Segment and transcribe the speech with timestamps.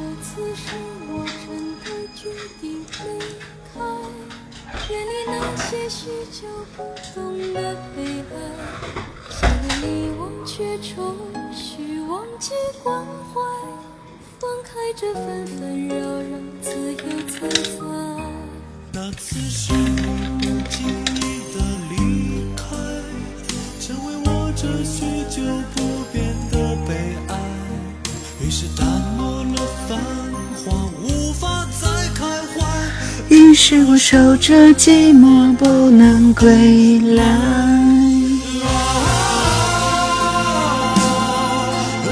[0.00, 0.76] 这次是
[1.08, 2.86] 我真的决定离
[3.70, 3.84] 开
[4.88, 6.82] 远离那些许久不
[7.14, 8.34] 懂的悲哀
[9.28, 11.14] 想为你忘却愁
[11.52, 12.52] 绪忘记
[12.82, 13.42] 关怀
[14.38, 17.38] 放开这纷纷扰扰自由自
[17.76, 17.82] 在
[18.94, 20.00] 那次是你
[20.38, 21.60] 不经意的
[21.90, 22.64] 离开
[23.78, 25.42] 成为我这许久
[25.76, 25.89] 不
[33.62, 37.22] 是我守着寂寞不能归来，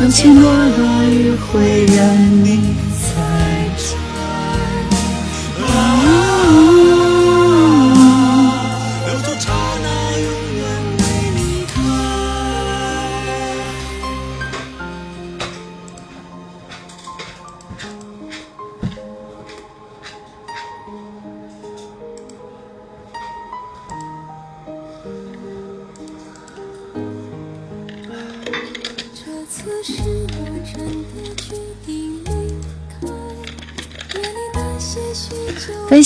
[0.02, 2.77] 有情落落余晖任你。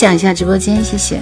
[0.03, 1.21] 讲一下直播间，谢谢。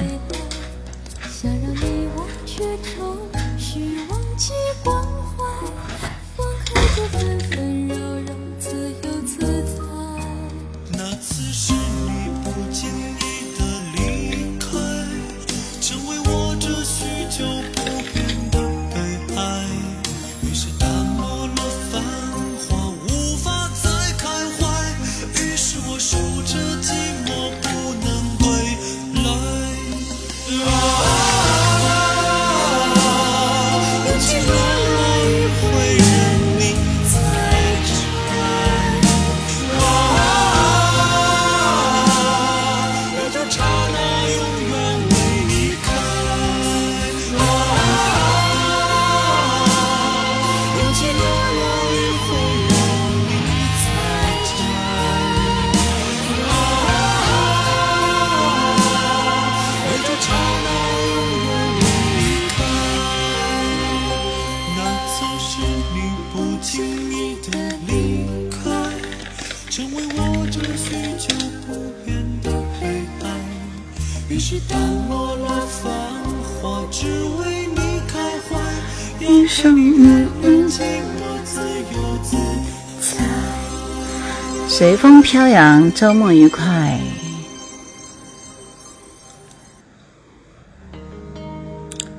[85.94, 86.98] 周末愉快。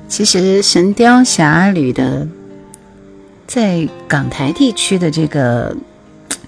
[0.06, 2.28] 其实《神雕侠侣》的
[3.46, 5.74] 在港台地区的这个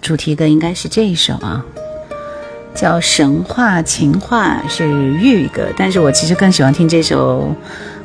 [0.01, 1.65] 主题歌应该是这一首啊，
[2.75, 7.53] 叫《神话情话》，是粤语歌，但是我其实更喜欢听这首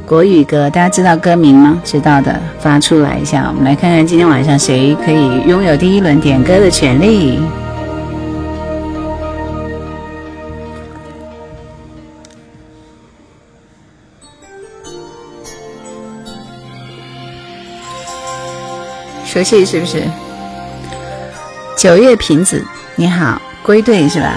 [0.06, 0.69] 国语歌。
[0.69, 1.79] 大家知道歌名吗？
[1.83, 7.39] 知道的发出来一下，我们来看看今天晚上谁可以拥有第一轮点歌的权利。
[19.39, 20.03] 游戏是不是？
[21.77, 22.61] 九月瓶子，
[22.97, 24.35] 你好，归队是吧？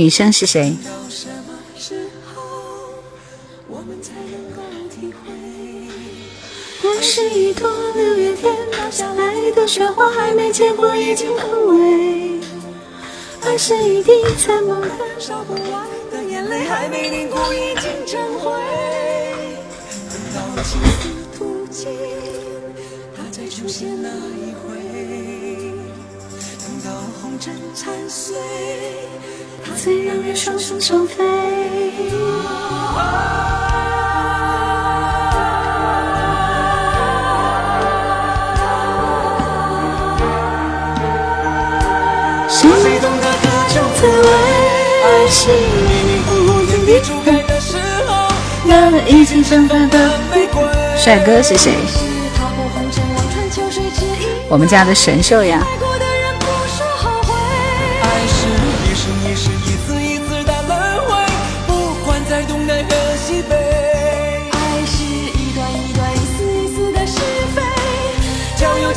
[0.00, 0.74] 女生是谁？
[6.82, 12.40] 我是一朵六月天落下来的雪花，还没结果已经枯萎。
[13.42, 18.50] 爱是一滴在梦里烧不完的眼泪，还没凝固已经成灰。
[20.08, 21.90] 等到青丝吐尽，
[23.14, 24.80] 它再出现那一回。
[26.58, 26.90] 等到
[27.20, 28.38] 红尘残碎。
[29.76, 31.24] 最让人双双双飞。
[42.82, 44.28] 谁懂得各种滋味？
[45.04, 47.76] 爱是迷迷糊糊天地初开的时
[48.06, 48.10] 候，
[48.64, 50.62] 那已经盛放的玫瑰。
[50.96, 51.74] 帅哥是谁？
[54.48, 55.62] 我们家的神兽呀。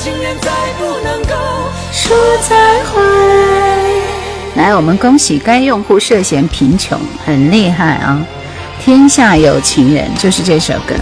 [0.04, 1.34] 情人再不能够
[1.94, 2.14] 说
[2.50, 3.02] 再会。
[4.56, 8.22] 来，我们恭喜该用户涉嫌贫穷，很厉害啊！
[8.84, 10.94] 天下有情人，就是这首歌。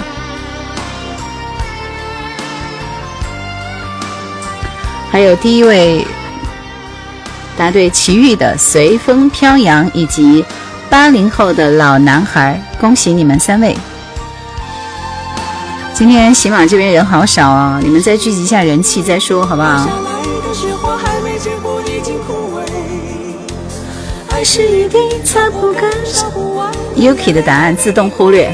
[5.10, 6.06] 还有第一位
[7.58, 10.46] 答对奇遇的随风飘扬，以及
[10.92, 13.76] 八零后的老男孩，恭喜你们三位！
[15.94, 19.88] 今天喜马这边人好少啊，你们再聚集一下人气再说，好不好
[26.96, 28.52] ？Yuki 的答案自动忽略。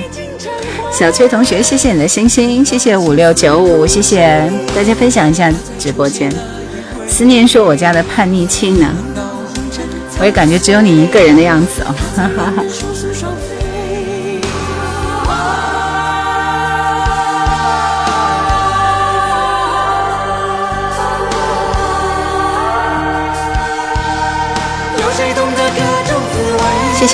[0.91, 6.31] 小崔同学，谢谢你的星星，谢谢五六九五，谢谢大家分享一下直播间。
[7.07, 8.87] 思念说我家的叛逆期呢，
[10.19, 11.95] 我也感觉只有你一个人的样子哦。
[12.15, 12.63] 哈哈哈。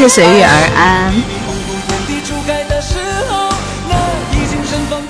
[0.08, 1.14] 随遇而安。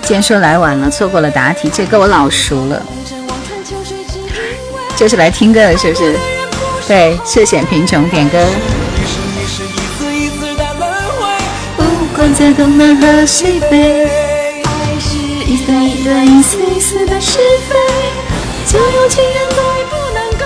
[0.03, 2.81] 既然说来晚了，错过了答题，这歌我老熟了，
[4.95, 6.19] 就是来听歌的，是不是？
[6.87, 8.45] 对，涉险贫穷点歌。
[11.77, 11.83] 不
[12.15, 17.75] 管在东南和西北，爱是一段一段一丝一丝的是非，
[18.67, 19.55] 就有情人再
[19.89, 20.45] 不能够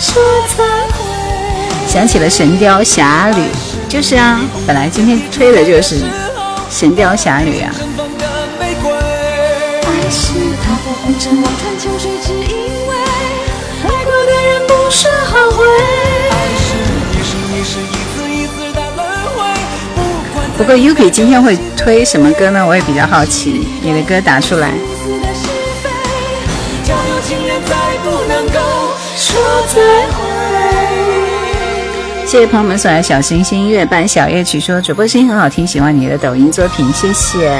[0.00, 0.22] 说
[0.56, 0.64] 再
[0.96, 0.98] 会。
[1.86, 3.40] 想起了《神雕侠侣》，
[3.88, 5.96] 就是啊，本来今天吹的就是
[6.70, 7.72] 《神雕侠侣》啊。
[20.56, 22.66] 不过 Yuki 今天会推什么歌呢？
[22.66, 24.70] 我也比较好奇，你的歌打出来。
[32.28, 37.58] 谢谢朋友们送来小星星，月半小夜曲说主播声音很好听，喜欢你的抖音作品，谢谢。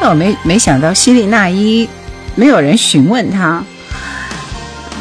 [0.00, 1.88] 那我没没想到希利娜依
[2.36, 3.64] 没有人询问他。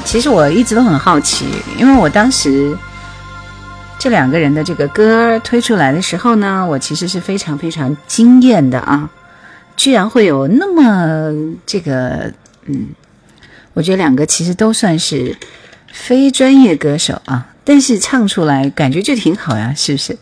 [0.04, 1.46] 其实我一直都很好奇，
[1.78, 2.76] 因为我当时
[4.00, 9.08] 这两个人的这个歌推出来的时候呢，我其实是非常非常惊艳的啊！
[9.78, 11.32] 居然会有那么
[11.64, 12.34] 这个，
[12.66, 12.88] 嗯，
[13.76, 15.38] 我觉得两个其实都算是
[15.94, 20.18] 非专业歌手啊，但是唱出来感觉就挺好呀，是不是？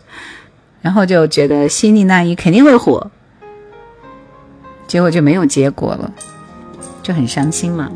[0.81, 3.09] 然后就觉得希利娜依肯定会火。
[4.85, 6.11] 结果就没有结果了，
[7.01, 7.89] 就很伤心嘛。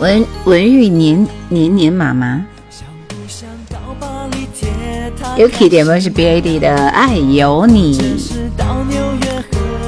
[0.00, 2.42] 文文玉年年年妈妈
[5.36, 7.98] ，Yuki 点播是 BAD 的《爱有你》，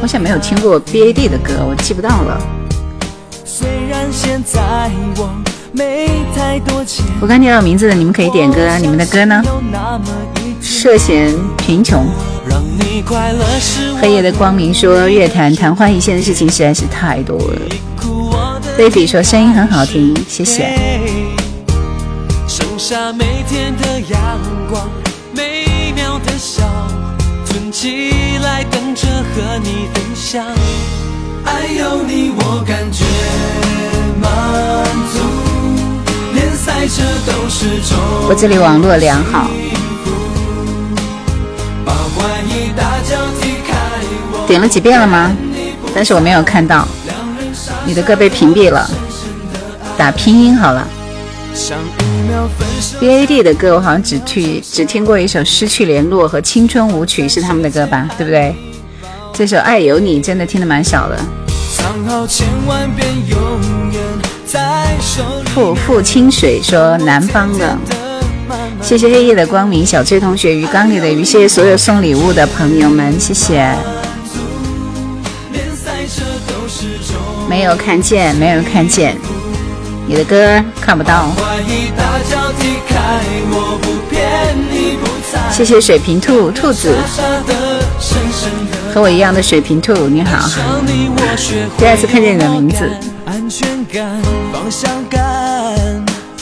[0.02, 2.38] 好像没有听过 BAD 的歌，我记不到了。
[5.16, 5.47] 我
[7.28, 9.42] 刚听到名字的，你们可以点歌，你们的歌呢？
[10.60, 12.06] 涉嫌贫穷。
[14.00, 17.60] 黑夜的光明说：“乐坛昙花一现的事情实在是太多了。”
[18.76, 20.74] baby 说：“声音很好听，谢谢。”
[35.10, 35.27] 我
[38.28, 39.48] 我这里网络良好。
[44.46, 45.36] 点了几遍了吗？
[45.94, 46.86] 但是我没有看到，
[47.84, 48.88] 你的歌被屏蔽了。
[49.96, 50.86] 打拼音好了。
[53.00, 58.08] B A D 的歌我好像只去只听过一首《失去联络》和《青春舞曲》是他们的歌吧？
[58.16, 58.54] 对不对？
[59.32, 61.18] 这首《爱有你》真的听的蛮少的。
[65.54, 67.76] 付付清水说南方的。
[68.80, 73.68] 谢谢黑夜的光明，小崔同学，鱼缸里的鱼，谢谢所有送礼物的朋友们，谢谢。
[77.48, 79.16] 没有看见，没有看见，
[80.06, 81.28] 你的歌看不到。
[85.50, 86.94] 谢谢水瓶兔兔子，
[88.94, 90.48] 和我一样的水瓶兔，你好。
[91.76, 92.88] 第二次看见你的名字。
[93.90, 94.20] 敢，
[94.52, 95.18] 方向感，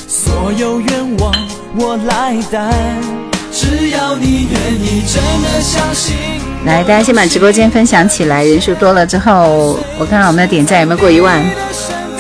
[0.09, 1.33] 所有愿望
[1.76, 2.37] 我来，
[6.67, 11.41] 大家先把直播间分享起来，人数多了之后，我看看我们的点赞有没有过一万，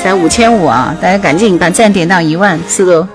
[0.00, 0.96] 才五千五啊！
[1.00, 3.08] 大家赶紧把赞点到一万，速度！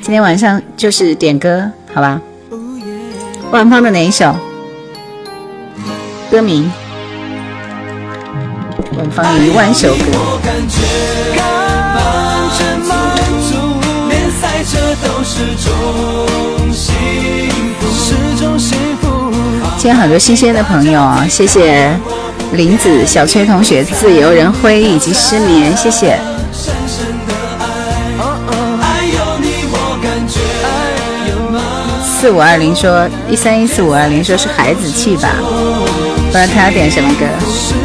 [0.00, 2.20] 今天晚上就是点歌，好吧？
[3.50, 4.36] 万芳的哪一首？
[6.30, 6.70] 歌名？
[8.96, 10.04] 万芳一万首歌。
[19.76, 21.98] 今天很多新鲜的朋友啊，谢谢
[22.52, 26.18] 林子、小崔同学、自由人灰以及失眠，谢谢。
[32.04, 37.81] 四五二零说一三一四五二零说是孩子气吧，不知道他要点什么歌。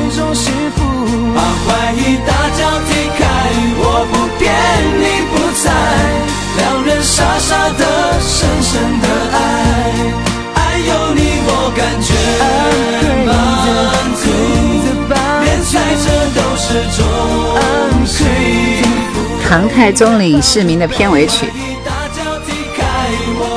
[19.57, 21.51] 唐太宗李世民的片尾曲。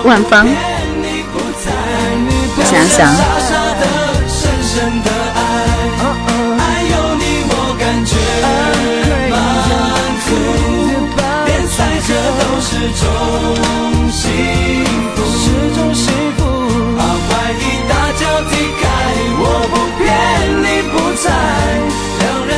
[0.03, 0.49] 万芳，
[2.65, 3.15] 想想。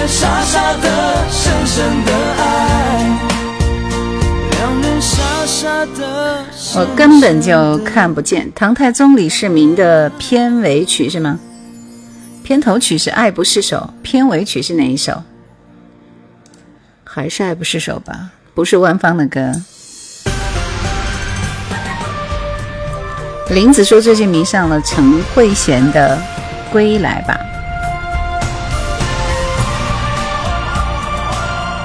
[0.09, 0.89] 傻傻的，
[1.31, 2.72] 深深的爱
[6.75, 11.39] 我根本就看不见唐太宗李世民的片尾曲是吗？
[12.43, 15.23] 片头曲是《爱不释手》，片尾曲是哪一首？
[17.05, 18.31] 还是《爱不释手》吧？
[18.55, 19.53] 不是万芳的歌。
[23.51, 26.19] 林子说最近迷上了陈慧娴的
[26.73, 27.39] 《归来》吧？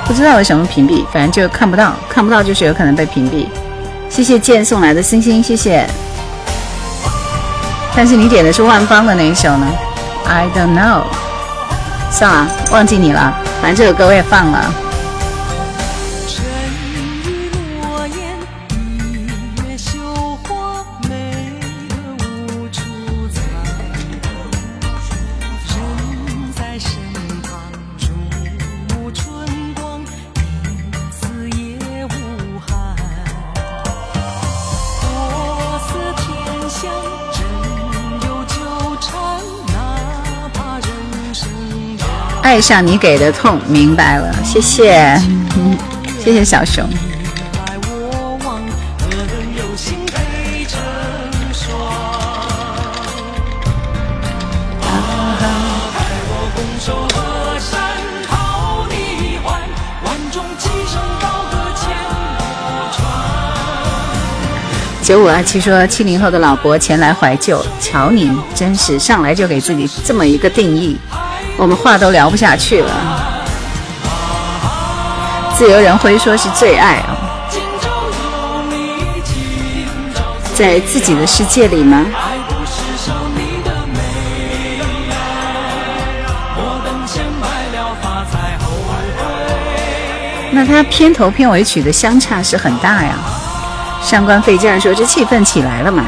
[0.07, 3.47] 不知道为什么屏蔽，反正就看不到，看不到就是有可能被屏蔽。
[4.17, 5.87] 谢谢剑送来的星星，谢谢。
[7.95, 9.67] 但是你点的是万芳的那一首呢
[10.25, 11.03] ？I don't know。
[12.09, 13.31] 算了，忘记你了。
[13.61, 14.73] 反正这首歌我也放了。
[42.57, 45.15] 爱上你给的痛，明白了，谢谢，
[46.19, 46.89] 谢谢小熊。
[65.03, 70.97] 九五二七说，七零后的老伯前来怀旧，瞧您，真是上来就给自己这么一个定义。
[71.57, 72.91] 我们话都聊不下去了。
[75.55, 77.17] 自由人会说是最爱啊，
[80.53, 82.05] 在自己的世界里吗？
[90.51, 93.15] 那他片头片尾曲的相差是很大呀。
[94.01, 96.05] 上官费劲说这气氛起来了嘛？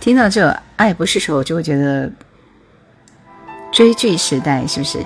[0.00, 2.10] 听到这《爱不释手》，我就会觉得
[3.72, 4.98] 追剧时代是不是？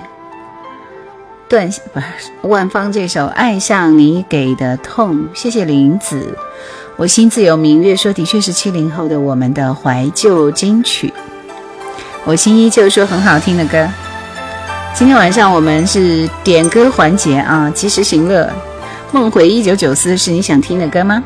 [1.47, 2.05] 段不是
[2.41, 6.37] 万芳这首《爱上你给的痛》，谢谢林子，
[6.97, 11.13] 我心自有明月说的确是七零后的我们的怀旧金曲，
[12.25, 13.87] 我心依旧说很好听的歌。
[14.97, 18.51] 今天晚上我们是点歌环节啊，及时行乐。
[19.11, 21.23] 梦回一九九四是你想听的歌吗？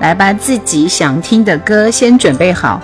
[0.00, 2.78] 来吧，自己想听的歌先准备好，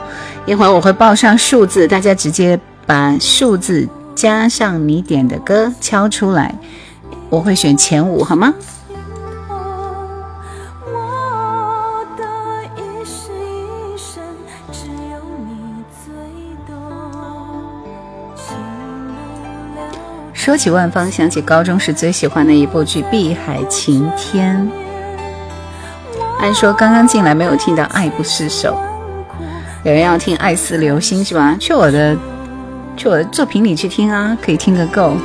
[0.46, 6.54] 一会儿我会报上数字，大家直接把数字加上你点的歌敲出来，
[7.28, 8.54] 我会选前五，好吗？
[20.44, 24.70] 说起万芳，想起高中时最喜欢的一部剧《碧海晴天》。
[26.38, 28.76] 按说刚刚进来没有听到《爱不释手》，
[29.84, 31.56] 有人要听《爱似流星》是吧？
[31.58, 32.14] 去我的
[32.94, 35.16] 去我的作品里去听啊，可以听个够。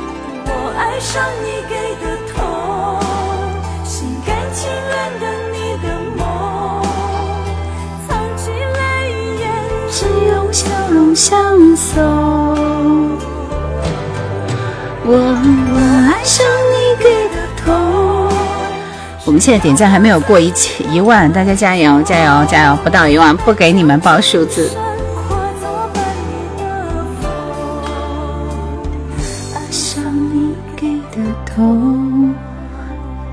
[9.90, 12.69] 只用笑容相送。
[15.02, 15.78] 我我
[16.12, 18.28] 爱上你给的痛
[19.24, 22.76] 我们现在点赞还没有过一千一万，大家加油加油加油！
[22.82, 24.70] 不到一万不给你们报数字。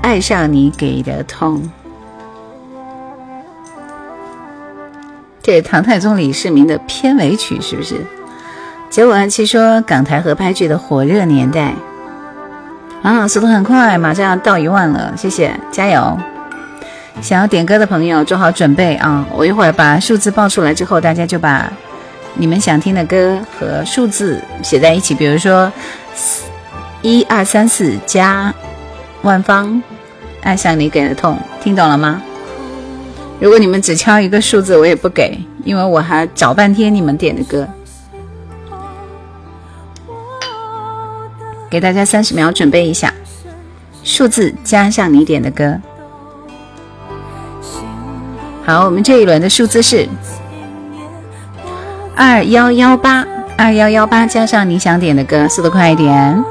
[0.02, 1.70] 爱上你给的痛，
[5.42, 8.04] 这是唐太宗李世民的片尾曲，是不是？
[8.90, 11.74] 九五二七说港台合拍剧的火热年代
[13.02, 16.18] 啊，速度很快，马上要到一万了，谢谢，加油！
[17.20, 21.70] 想要点歌的朋友做好准备啊，我一会儿把数字报出来之后，大家就把
[22.34, 25.70] 你们想听的歌和数字写在一起，比如说
[27.02, 28.52] 一二三四加
[29.22, 29.82] 万方。
[30.40, 32.22] 爱上你给的痛，听懂了吗？
[33.38, 37.68] 如果你们只敲一个数字，我也不给，因为我还找半天你们点的歌。
[41.70, 43.12] 给大家三十秒准备一下，
[44.02, 45.78] 数字加上你点的歌。
[48.64, 50.08] 好，我们这一轮的数字是
[52.14, 56.44] 二幺幺八，二幺幺八加上你想点的歌，速度快一点。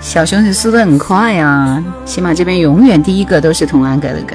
[0.00, 4.34] 小熊是速度很快呀，起码这边永远第一个都是童安格的歌。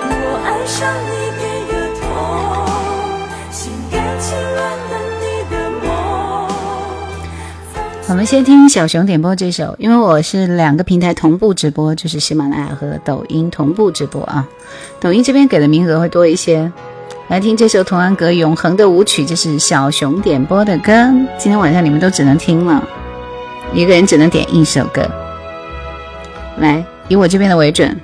[0.00, 0.88] 我爱上
[8.08, 14.46] 我们先听小熊点播这首，因为我是两个平台同步直播，就是喜马拉雅和抖音同步直播啊。
[15.00, 16.70] 抖音这边给的名额会多一些。
[17.26, 20.92] 来听这首童安格《永恒的舞曲》，这是小熊点播的歌，
[21.36, 22.88] 今天晚上你们都只能听了。
[23.74, 25.04] 一个人只能点一首歌，
[26.58, 28.00] 来，以我这边的为准。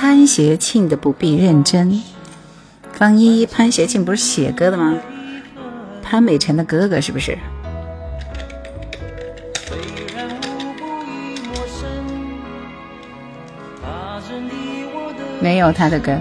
[0.00, 2.00] 潘协庆的不必认真，
[2.92, 4.94] 方一，潘协庆不是写歌的吗？
[6.00, 7.36] 潘美辰的哥哥是不是？
[15.40, 16.16] 没有他的歌。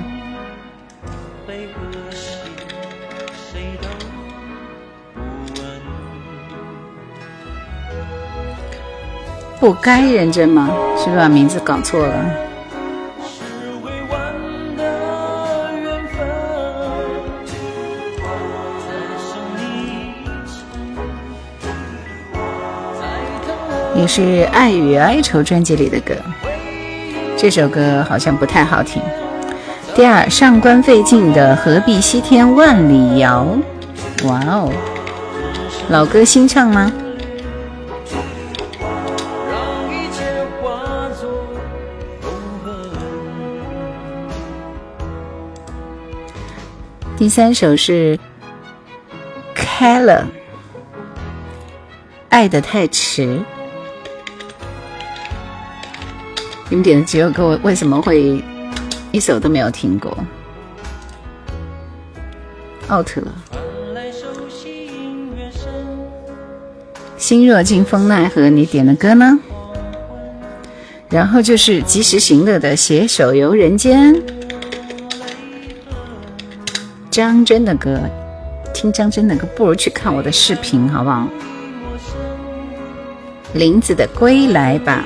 [9.59, 10.67] 不该认真吗？
[10.97, 12.46] 是不是把名字搞错了？
[23.97, 26.13] 也是《爱与哀愁》专辑里的歌，
[27.35, 29.01] 这首歌好像不太好听。
[29.95, 33.57] 第二，上官费劲的《何必西天万里遥》，
[34.27, 34.71] 哇哦，
[35.89, 36.93] 老歌新唱吗？
[47.17, 48.15] 第三首是
[49.55, 50.27] 《开了》，
[52.29, 53.41] 爱的太迟。
[56.69, 58.43] 你们点的几首歌，我为什么会
[59.11, 60.17] 一首都没有听过
[62.91, 63.33] ？out 了。
[67.17, 68.49] 心若惊风奈何？
[68.49, 69.39] 你点的歌呢？
[71.09, 74.13] 然后就是及时行乐的《携手游人间》。
[77.09, 77.97] 张真的歌，
[78.73, 81.27] 听张真的歌不如去看我的视频，好不好？
[83.53, 85.05] 林子的归来吧。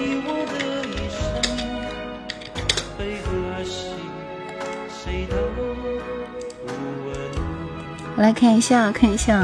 [8.42, 9.40] 看一下，看一下。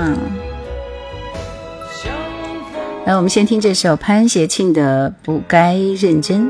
[3.05, 6.45] 来，我们先听这首潘协庆的《不该认真》。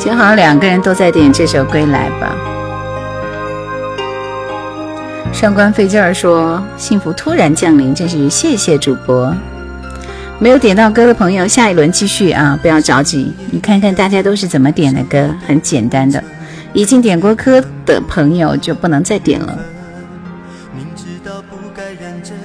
[0.00, 2.34] 正好两个人都在点这首《归来吧》。
[5.32, 9.32] 上官费劲儿说：“幸福突然降临，真是谢谢主播。”
[10.38, 13.34] 没有点到歌的朋友，下一轮继续啊，不要着急。
[13.50, 16.22] 你看看大家都是怎么点的歌，很简单的。
[16.74, 19.58] 已经点过歌的朋友就不能再点了。
[20.76, 22.36] 明知道不该认真，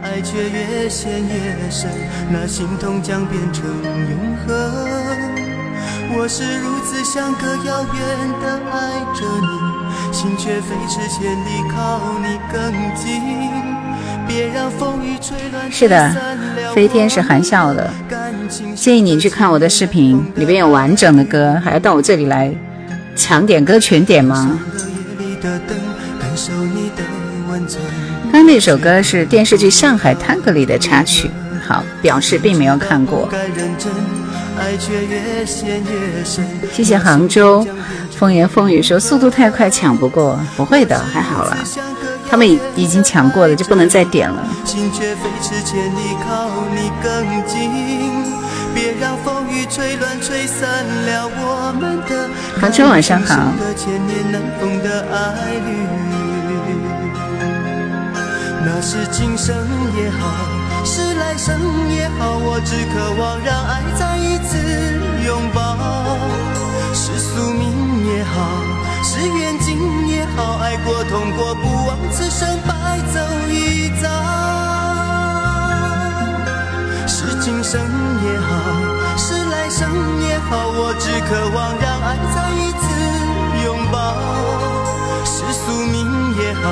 [0.00, 1.90] 爱却越陷越深，
[2.30, 4.54] 那心痛将变成永恒。
[6.16, 7.98] 我是如此相隔遥远
[8.40, 13.73] 的爱着你，心却飞驰千里靠你更近。
[15.70, 16.16] 是的，
[16.74, 17.90] 飞天是含笑的。
[18.74, 22.54] 建议你去看我的视频，里边有完整的歌，还要到我这里来
[23.16, 24.58] 抢点歌全点吗？
[28.32, 31.30] 刚那首歌是电视剧《上海滩》里的插曲，
[31.66, 33.28] 好，表示并没有看过。
[36.72, 37.66] 谢谢杭州
[38.16, 41.56] 风言风语说速度太快抢不过，不会的，还好了。
[42.34, 44.44] 他们已已经抢过了，就不能再点了。
[44.64, 47.54] 心却飞驰千里，靠你更近。
[48.74, 52.28] 别让风雨吹乱吹散了我们的
[52.60, 53.36] 杭州晚上好。
[58.66, 59.54] 那是今生
[59.96, 60.26] 也好，
[60.84, 61.54] 是来生
[61.94, 64.58] 也好，我只渴望让爱再一次
[65.24, 66.18] 拥抱。
[66.92, 68.62] 是宿命也好，
[69.02, 74.08] 是缘尽也好，爱过痛过，不枉此生白走一遭。
[77.06, 77.80] 是今生
[78.22, 78.50] 也好，
[79.16, 79.88] 是来生
[80.20, 82.84] 也好，我只渴望让爱再一次
[83.64, 83.96] 拥抱。
[85.24, 86.64] 是宿命也好，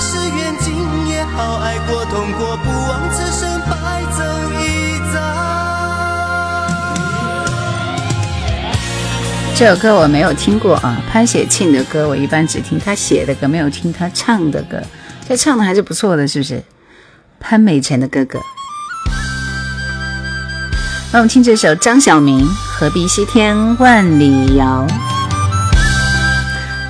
[0.00, 4.24] 是缘尽也好，爱过痛过，不枉此生白走
[4.60, 5.53] 一遭。
[9.56, 14.82] 这首歌我没有听过啊，潘写庆的歌我一般只听他写的歌，没有听他唱的歌。
[15.28, 16.60] 他唱的还是不错的，是不是？
[17.38, 18.40] 潘美辰的哥哥。
[21.12, 22.44] 让我们听这首张晓明
[22.76, 24.84] 《何必西天万里遥》。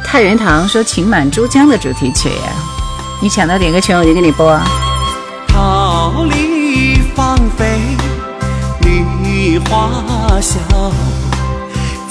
[0.03, 2.31] 太原堂说《情满珠江》的主题曲，
[3.21, 4.59] 你抢到点歌权我就给你播。
[5.49, 7.79] 桃李芳菲，
[8.81, 10.59] 梨花笑。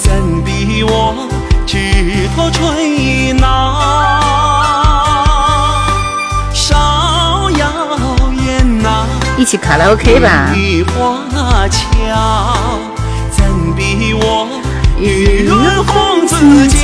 [0.03, 0.11] 怎
[0.43, 1.15] 比我
[1.65, 1.77] 枝
[2.35, 3.79] 头吹闹？
[6.53, 7.65] 芍药
[8.45, 9.05] 艳呐，
[9.37, 10.49] 一起卡拉 OK 吧。
[10.53, 11.15] 梨花
[11.69, 11.79] 桥，
[13.31, 13.45] 怎
[13.77, 14.49] 比我
[14.99, 16.77] 玉润红子娇？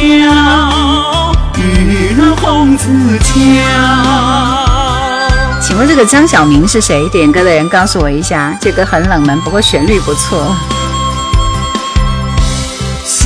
[1.58, 2.88] 玉润红子
[3.20, 3.34] 娇。
[5.62, 7.10] 请问这个张小明是谁？
[7.10, 8.58] 点歌的人告诉我一下。
[8.62, 10.56] 这歌很冷门，不过旋律不错。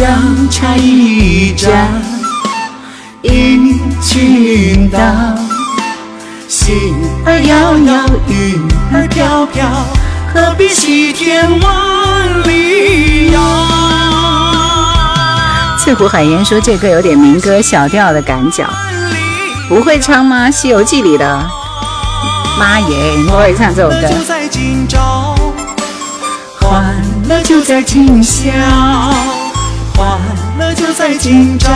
[0.04, 0.12] 相
[0.50, 1.72] 差一盏
[3.22, 5.00] 一群道，
[6.50, 6.76] 心
[7.26, 8.62] 儿遥遥，云
[8.92, 9.66] 儿飘飘，
[10.34, 13.40] 何必西天万里遥？
[15.80, 18.66] 翠湖海烟说这歌有点民歌小调的感觉，
[19.70, 20.48] 不会唱吗？
[20.52, 21.50] 《西游记》里的，
[22.60, 23.96] 妈耶，我会唱这首歌。
[26.60, 26.94] 欢
[27.30, 28.52] 乐就在今宵。
[29.96, 30.20] 欢
[30.58, 31.70] 乐就在今朝，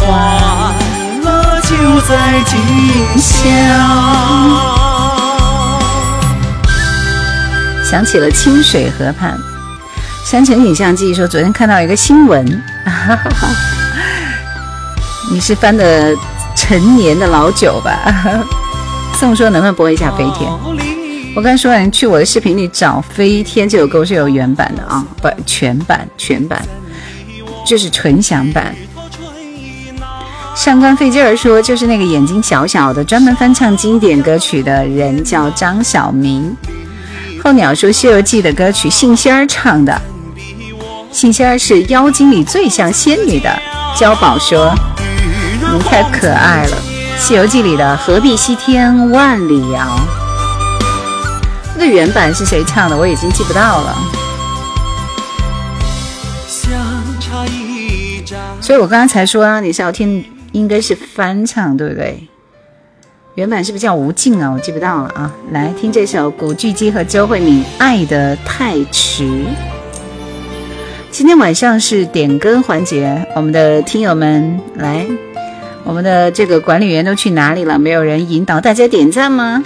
[0.00, 0.74] 欢
[1.22, 2.58] 乐就在今
[3.18, 3.40] 宵。
[7.84, 9.36] 想起了清水河畔，
[10.24, 12.62] 山城影像记说昨天看到一个新闻，
[15.30, 16.14] 你是翻的
[16.54, 17.98] 陈年的老酒吧？
[19.18, 20.50] 宋说能不能播一下飞天？
[21.34, 26.62] 我刚才说你去我的视频里找《飞天》这首歌是有原版的啊，不全版全版，
[27.64, 28.74] 就是纯享版。
[30.54, 36.54] 上官费劲儿说，就是那个眼睛小小的，专门翻唱经典歌曲的人叫张小明。
[37.42, 39.98] 候鸟说《西游记》的歌曲信仙儿唱的，
[41.10, 43.50] 信仙儿是妖精里最像仙女的。
[43.96, 44.74] 娇宝说，
[45.72, 46.76] 你太可爱了，
[47.18, 49.98] 《西游记》里的何必西天万里遥。
[51.84, 52.96] 这原版是谁唱的？
[52.96, 53.96] 我已经记不到了。
[58.60, 62.28] 所以我刚刚才说啊，你是要听，应该是翻唱，对不对？
[63.34, 64.52] 原版是不是叫吴静啊？
[64.52, 65.34] 我记不到了啊。
[65.50, 69.24] 来听这首古巨基和周慧敏《爱的太迟》。
[71.10, 75.04] 今天晚上是点歌环节，我们的听友们来，
[75.82, 77.76] 我们的这个管理员都去哪里了？
[77.76, 79.64] 没有人引导大家点赞吗？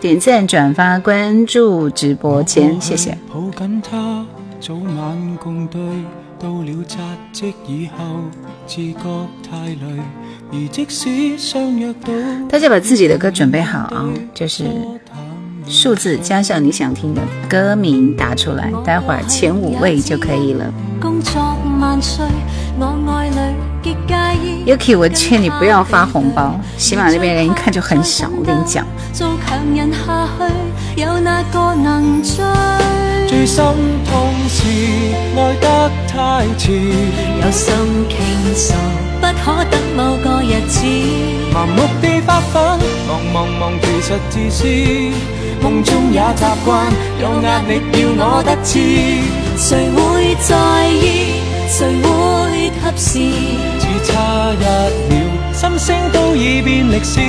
[0.00, 3.18] 点赞、转发、关注直播间，谢谢。
[12.48, 14.64] 大家把自己的歌准备好啊，就是
[15.66, 20.72] 数字加上你想听的歌名打出来，待会儿前五位就可以了。
[24.66, 28.28] Yuki，我劝你不要发红包，喜马那边人一看就很少。
[28.36, 28.84] 我跟你讲。
[33.28, 33.62] 最心
[34.06, 34.64] 痛是
[35.36, 36.72] 爱得太迟，
[37.42, 37.74] 有心
[38.08, 38.16] 倾
[38.54, 38.74] 诉，
[39.20, 40.76] 不可等某个日子。
[41.52, 44.64] 盲目地发奋，忙忙忙，其实自私。
[45.62, 46.86] 梦中也习惯，
[47.20, 48.78] 有压力要我得志，
[49.56, 51.42] 谁会在意？
[51.68, 53.77] 谁会及时？
[54.08, 54.64] 只差一
[55.10, 55.18] 秒，
[55.52, 57.20] 心声都已变历史。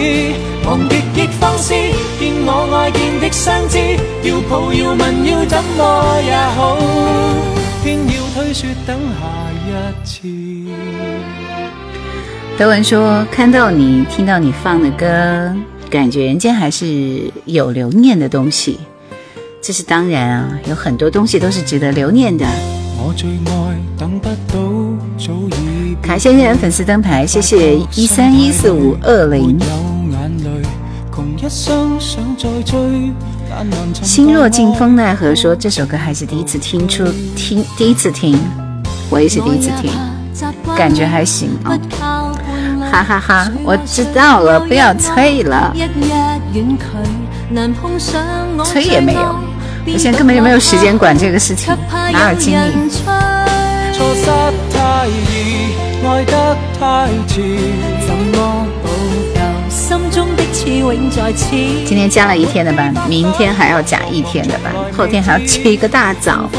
[0.65, 1.73] 忘极亦放肆，
[2.19, 3.77] 见我爱见的相知，
[4.23, 6.77] 要抱要吻要怎么也好。
[7.83, 9.25] 偏要推說等下
[9.65, 10.27] 一次
[12.57, 15.53] 德文说：“看到你，听到你放的歌，
[15.89, 18.79] 感觉人间还是有留念的东西。
[19.61, 22.45] 这是当然啊，有很多东西都是值得留念的。”
[26.01, 29.60] 卡先生粉丝灯牌，谢谢一三一四五二零。
[34.01, 37.05] 心若静风奈何说这首歌还是第一次听出
[37.36, 38.39] 听第一次听，
[39.10, 39.91] 我也是第一次听，
[40.75, 41.77] 感觉还行啊。
[42.91, 45.73] 哈哈哈，我知道了，不要催了，
[48.63, 49.36] 催也没有，
[49.86, 52.71] 我现在根本就没有时间管这个事情，哪有精力？
[61.85, 66.49] 今天加了一天的班，明天还要加一天的班，后天还要起个大早，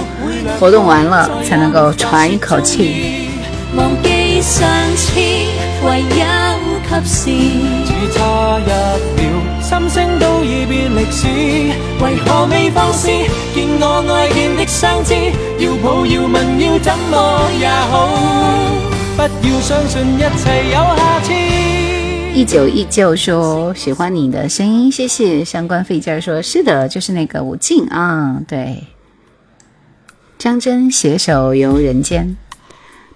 [0.58, 3.30] 活动完了才能够喘一口气。
[5.82, 6.06] 唯有
[6.88, 7.30] 及时，
[7.86, 8.18] 只差
[8.58, 8.62] 一
[9.16, 9.19] 秒，
[9.70, 11.28] 心声都已变历史。
[12.02, 13.06] 为何未放肆？
[13.54, 15.14] 见我爱见的相知，
[15.58, 18.08] 要抱要吻要怎么也好，
[19.16, 21.32] 不要相信一切有下次。
[22.34, 28.88] 一九一九说喜欢你的声音，谢谢相关费劲儿说是的，就是那个吴静啊，对，
[30.36, 32.36] 张真携手游人间，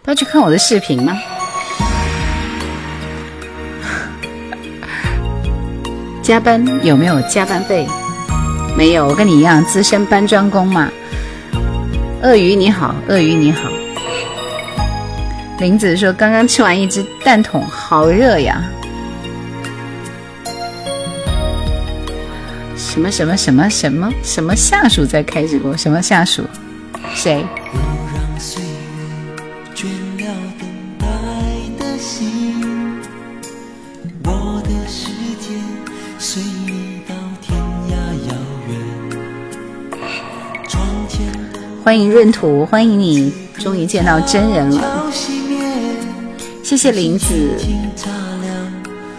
[0.03, 1.19] 不要去看我的视频吗？
[6.25, 7.87] 加班有没有加班费？
[8.75, 10.91] 没有，我跟你一样资深搬砖工嘛。
[12.23, 13.69] 鳄鱼你好，鳄鱼你好。
[15.59, 18.65] 林子说刚刚吃完一只蛋筒，好热呀。
[22.75, 25.77] 什么什么什么什么什么下属在开直播？
[25.77, 26.43] 什么下属？
[27.15, 27.45] 谁？
[41.85, 45.05] 欢迎闰土，欢迎你，终于见到真人了。
[46.63, 47.61] 谢谢林子。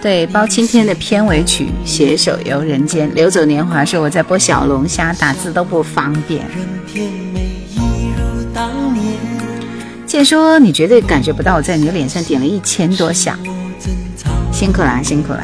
[0.01, 6.43] 对，包青天的片尾曲《携手游人间》，流走年华说我在播小龙虾，打字都不方便。
[10.07, 13.37] 剑说你绝对感觉不到我在你的脸上点了一千多下，
[14.51, 15.43] 辛苦啦，辛苦啦。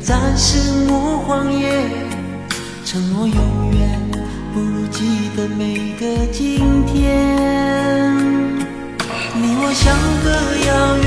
[0.00, 1.07] 暂时莫谎言，
[2.90, 3.36] 承诺永
[3.72, 4.00] 远
[4.54, 8.16] 不如记得每个今天。
[9.34, 10.30] 你我相隔
[10.66, 11.06] 遥远，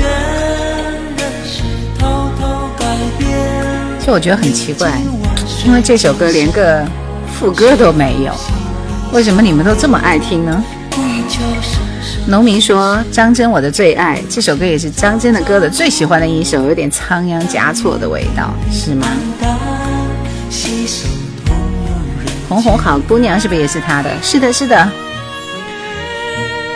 [1.18, 1.64] 人事
[1.98, 2.06] 偷
[2.38, 2.86] 偷改
[3.18, 3.26] 变。
[3.98, 4.96] 其实我觉得很奇怪，
[5.66, 6.86] 因为这首歌连个
[7.34, 8.32] 副歌都没有，
[9.12, 10.64] 为什么你们都这么爱听呢？
[12.28, 19.04] 农民说：“张真我的最爱，这首歌也是张真的歌的最喜欢的一首，有点仓央嘉措的味道，是吗？”
[22.52, 24.10] 红红好姑娘是不是也是他的？
[24.22, 24.86] 是的，是的。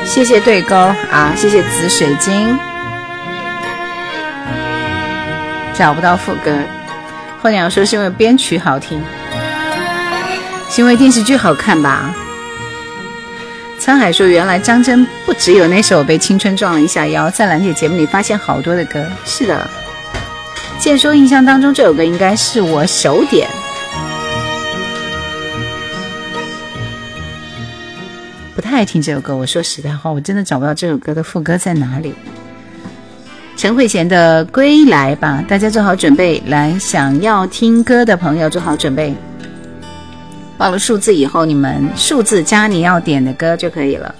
[0.06, 2.58] 谢谢对勾啊，谢谢紫水晶。
[5.74, 6.56] 找不到副歌，
[7.42, 9.02] 后娘说是因为编曲好听，
[10.70, 12.10] 是因为电视剧好看吧？
[13.78, 19.04] 沧海说：“原来张真不只有那首被青春撞了一下腰，在兰姐节目里发现好多的歌。
[19.26, 19.68] 是的，
[20.78, 23.46] 剑说印象当中这首歌应该是我首点，
[28.76, 29.34] 爱听这首歌。
[29.34, 32.14] 我说实在话，我真的找不到这首歌的副歌在哪里。
[33.56, 39.14] 陈慧娴的《归来吧》，大家做好准备，来想要听歌的朋友做好准备。”
[40.58, 44.14] 报了数字以后，你们数字加你要点的歌就可以了。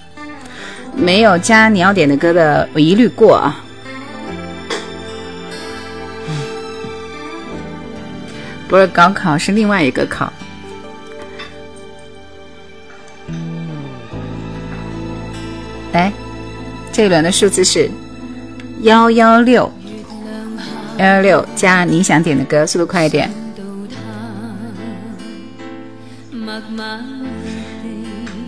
[0.95, 3.63] 没有加你要点的歌的，我一律过啊。
[8.67, 10.33] 不是高考，是另外一个考。
[15.93, 16.11] 来，
[16.91, 17.89] 这一轮的数字是
[18.81, 19.71] 幺幺六，
[20.97, 23.31] 幺幺六加你想点的歌，速度快一点。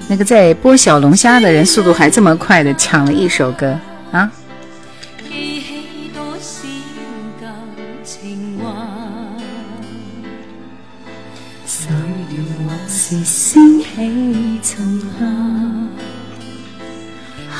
[0.07, 3.77] 那个在剥小龙虾的人速度还这么快的抢了一首歌
[4.11, 4.31] 啊！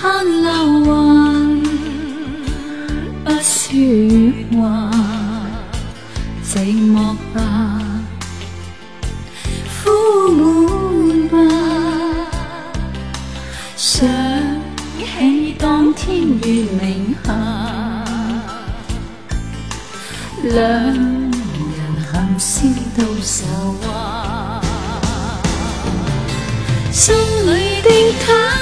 [0.01, 0.47] 看流
[0.85, 1.59] 云
[3.25, 3.51] 不说
[4.53, 4.89] 话，
[6.41, 6.95] 寂寞
[7.33, 7.37] 吧，
[9.83, 11.35] 苦闷吧。
[13.75, 14.07] 想
[14.97, 16.45] 起当天月
[16.79, 17.33] 明下，
[20.43, 20.95] 两人
[22.09, 22.65] 含笑
[22.97, 23.35] 到愁
[23.85, 24.61] 弯，
[26.89, 27.89] 心里的
[28.25, 28.58] 他。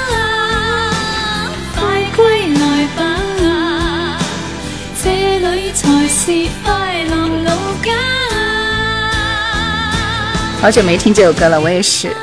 [6.28, 7.94] 是快乐老家。
[10.60, 12.14] 好久没听这首歌了，我也是。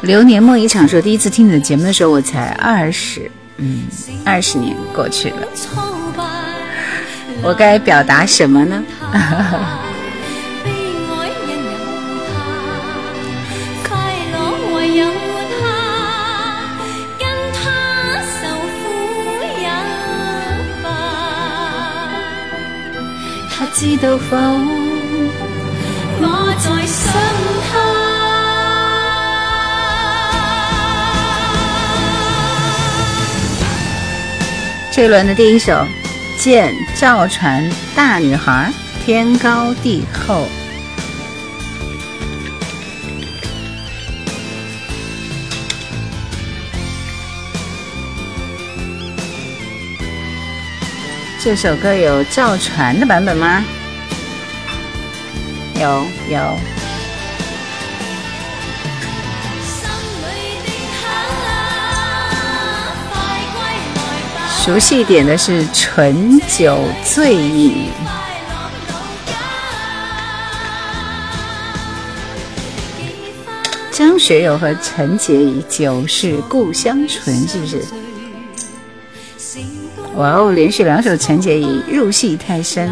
[0.00, 3.84] 流年梦一场说，第一次听你的节目的时候，我才二十，嗯，
[4.24, 5.46] 二十年过去了，
[7.40, 8.82] 我该表达什么呢？
[23.78, 24.36] 知道否？
[26.20, 27.14] 我在想。
[34.90, 35.72] 这一轮的第一首
[36.42, 38.72] 《见赵传大女孩》，
[39.06, 40.48] 天高地厚。
[51.48, 53.64] 这首歌有赵传的版本吗？
[55.80, 56.58] 有有。
[64.62, 67.86] 熟悉一点的是《醇酒醉饮》，
[73.90, 77.82] 张学友和陈洁仪，酒是故乡醇，是不是？
[80.18, 82.90] 哇哦，连续两首陈洁仪，入戏太深。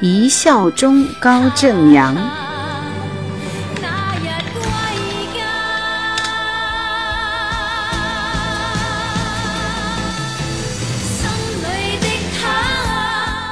[0.00, 2.14] 一笑中高正阳，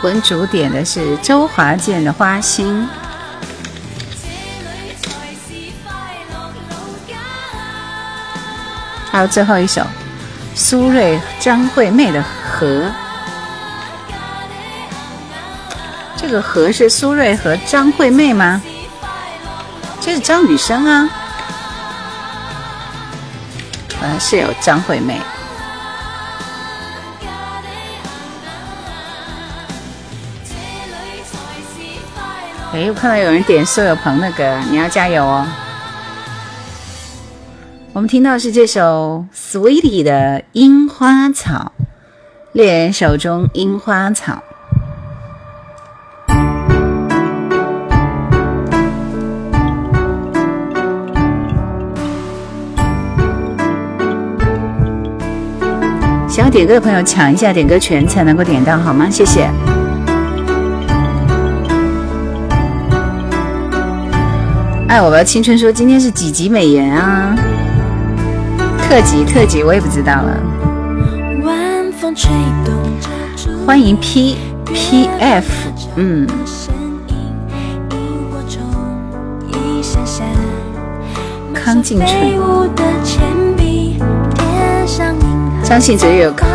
[0.03, 2.89] 文主点的是周华健的《花心》，
[9.11, 9.83] 还有最后一首
[10.55, 12.67] 苏芮张惠妹的《和》。
[16.17, 18.63] 这个和是苏芮和张惠妹吗？
[20.01, 21.11] 这是张雨生啊，
[24.01, 25.21] 好像是有张惠妹。
[32.79, 35.45] 哎，我看到有人点苏有朋的歌，你要加油哦。
[37.93, 41.73] 我们听到是这首 Sweetie 的《樱花草》，
[42.53, 44.45] 猎人手中樱花草。
[56.29, 59.11] 想要点歌的朋友抢一下点歌权才能够点到，好吗？
[59.11, 59.51] 谢谢。
[64.89, 67.37] 爱我的青春说今天是几级美颜啊？
[68.83, 70.35] 特级特级我也不知道了。
[73.67, 75.47] 欢迎 P P F，
[75.97, 76.27] 嗯。
[81.53, 82.39] 康静纯。
[85.63, 86.49] 相信只有康。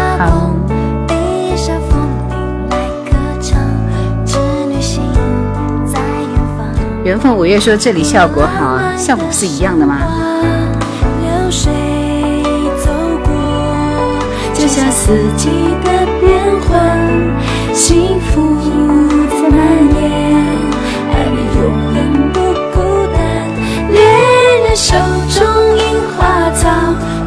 [7.04, 10.00] 缘分五月说这里效果好啊，效果不是一样的吗？
[14.54, 15.50] 就像四季
[15.84, 15.92] 的
[16.22, 16.98] 变换，
[17.74, 18.58] 幸福
[19.30, 19.60] 在蔓
[20.00, 20.04] 延，
[21.12, 21.62] 爱你永
[21.94, 21.98] 远
[22.32, 22.40] 不
[22.72, 22.78] 孤
[23.14, 23.20] 单。
[23.92, 24.02] 恋
[24.64, 24.96] 人手
[25.30, 25.44] 中
[25.78, 25.84] 樱
[26.16, 26.62] 花草，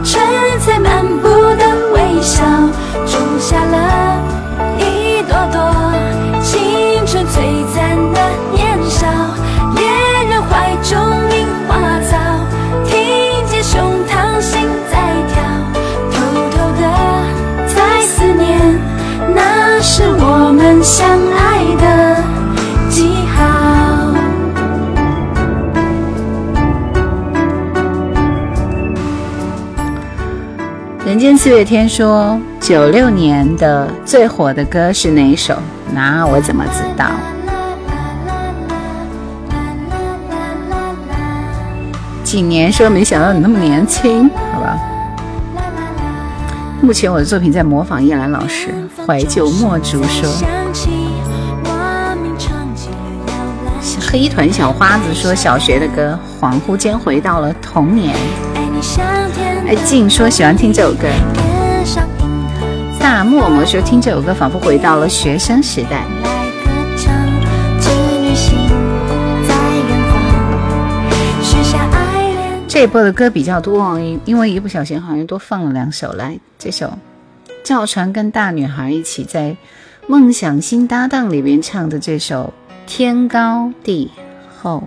[0.03, 0.19] 盛
[0.67, 1.27] 在满布。
[2.23, 2.43] 笑，
[3.07, 3.77] 种下了
[31.47, 35.57] 四月天说，九六年的最火的歌是哪一首？
[35.95, 37.07] 那我怎么知道？
[42.25, 44.77] 几年说没想到你那么年轻，好吧？
[46.81, 48.75] 目前我的作品在模仿叶兰老师，
[49.07, 50.29] 怀旧墨竹说。
[54.11, 58.17] 黑团小花子说小学的歌，恍惚间回到了童年。
[59.67, 61.09] 哎，静说喜欢听这首歌。
[63.01, 66.05] 大默默说听这首歌仿佛回到了学生时代。
[72.69, 76.13] 这一波的歌比较多，因因为一不小心好像多放了两首。
[76.13, 76.93] 来，这首
[77.65, 79.51] 赵传跟大女孩一起在
[80.07, 82.53] 《梦想新搭档》里边唱的这首
[82.87, 84.11] 《天高地
[84.61, 84.83] 厚》，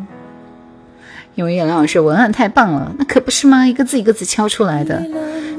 [1.39, 3.65] 因为叶老师文案太棒了，那可不是吗？
[3.65, 5.01] 一个字一个字敲出来的，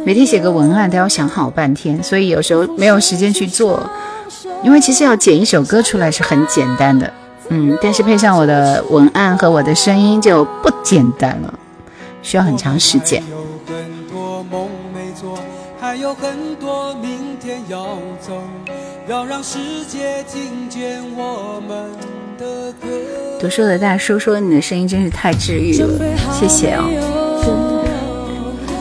[0.04, 3.82] 每天写个文案都要想好半天，所以有时候没有时间去做。
[4.62, 7.10] 因为其实要剪一首歌出来是很简单的，
[7.48, 11.54] 嗯，但是配上我的文案和我的声音就不简单了。
[12.20, 13.22] 需要很长时间。
[15.80, 18.38] 还有很多明天要走，
[19.08, 19.58] 要让世
[19.88, 21.90] 界听见我们
[22.38, 22.69] 的
[23.40, 25.88] 读书的大叔说：“你的声音真是太治愈了，
[26.30, 26.84] 谢谢哦。”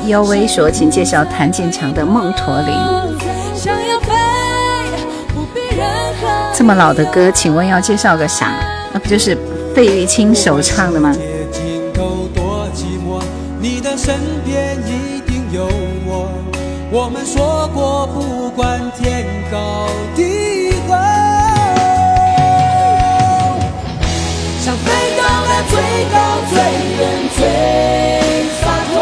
[0.07, 2.67] 妖威说：“请介绍谭健强的《梦驼铃》。”
[6.53, 8.53] 这么老的歌，请问要介绍个啥？
[8.91, 9.37] 那不就是
[9.73, 11.15] 费玉清首唱的吗？
[13.97, 15.67] 身边一定有
[16.05, 16.29] 我，
[16.89, 20.38] 我们说过不管天高地
[26.11, 26.15] 那
[26.49, 26.55] 最
[26.97, 26.99] 远
[27.35, 27.39] 最
[28.59, 28.95] 洒脱，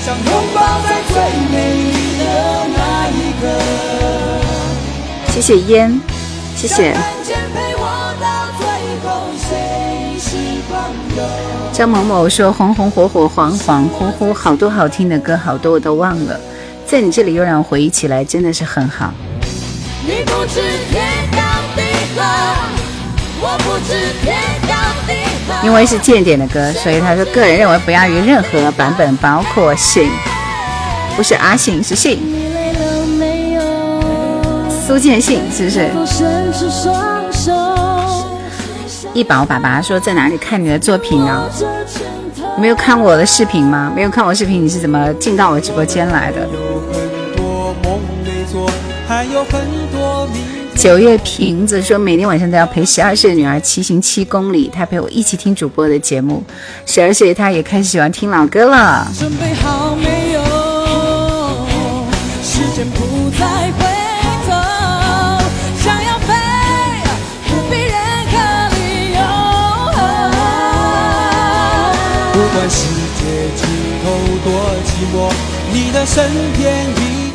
[0.00, 1.14] 想拥抱在最
[1.50, 2.22] 美丽的
[2.74, 2.78] 那
[3.08, 3.42] 一刻。
[5.32, 6.00] 谢谢烟，
[6.56, 6.94] 谢谢。
[11.72, 16.38] 张某某说：“红红火火，恍恍惚惚，好多好听的歌，好多我都忘了，
[16.86, 19.12] 在你这里又让我回忆起来，真的是很好。”
[25.64, 30.10] 因为是间点的歌，所以他说个人认为不亚于任何版本，包括信，
[31.16, 32.18] 不是阿信，是信，
[34.86, 35.90] 苏建信，是不是？
[39.14, 41.44] 一宝爸爸说在哪里看你的作品呢？
[42.58, 43.92] 没有看过我的视频吗？
[43.94, 46.48] 没有看我视频，你是怎么进到我直播间来的？
[50.74, 56.42] 九月瓶子说每天晚上都要陪十二岁的女儿骑行七公里，她陪我一起听主播的节目。
[56.86, 59.06] 十二岁，她也开始喜欢听老歌了。
[59.16, 60.42] 准备好没有？
[62.42, 63.70] 时间不再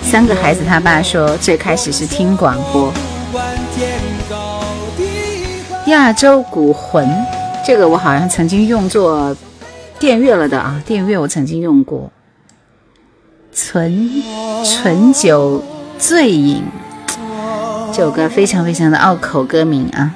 [0.10, 2.94] 三个孩子，他爸说最开始是听广播。
[5.88, 7.10] 亚洲古魂，
[7.66, 9.34] 这个我好像曾经用作
[9.98, 12.12] 电乐了的啊，电乐我曾经用过。
[13.54, 14.12] 醇
[14.66, 15.64] 醇酒
[15.98, 16.62] 醉饮，
[17.94, 20.12] 这首歌非常非常的拗口歌名啊。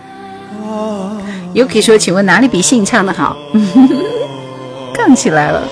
[1.54, 3.38] Yuki 说，请问哪里比信唱的好？
[4.94, 5.64] 杠起来了。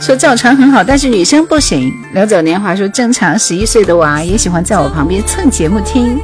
[0.00, 1.92] 说赵传很好，但是女生不行。
[2.12, 6.18] 流走年华说正常，十一岁的娃也喜欢在我旁边蹭节目听。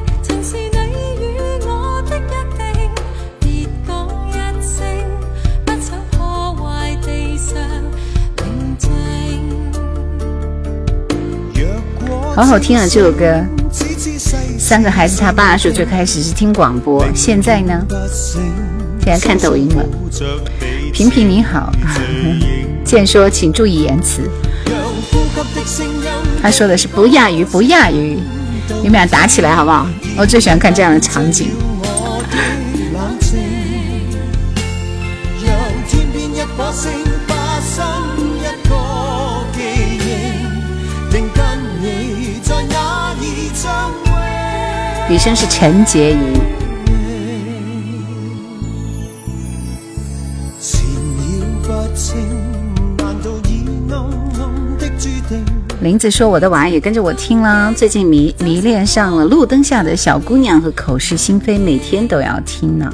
[12.43, 13.40] 好好听啊，这首歌。
[14.59, 17.86] 三个孩子他爸说最开始是听广播，现在呢，
[19.01, 19.84] 现在看抖音了。
[20.93, 21.72] 平平你好。
[22.84, 24.28] 健说，请注意言辞。
[26.43, 28.18] 他说的是不亚于，不亚于。
[28.82, 29.86] 你们俩打起来好不好？
[30.16, 31.51] 我最喜欢看这样的场景。
[45.13, 46.17] 女生是陈洁仪。
[55.83, 62.91] 林子说：“我的娃也跟着我听了，最近迷迷恋上了《路灯下的小姑娘》和《口是心非》，每天都要听呢。”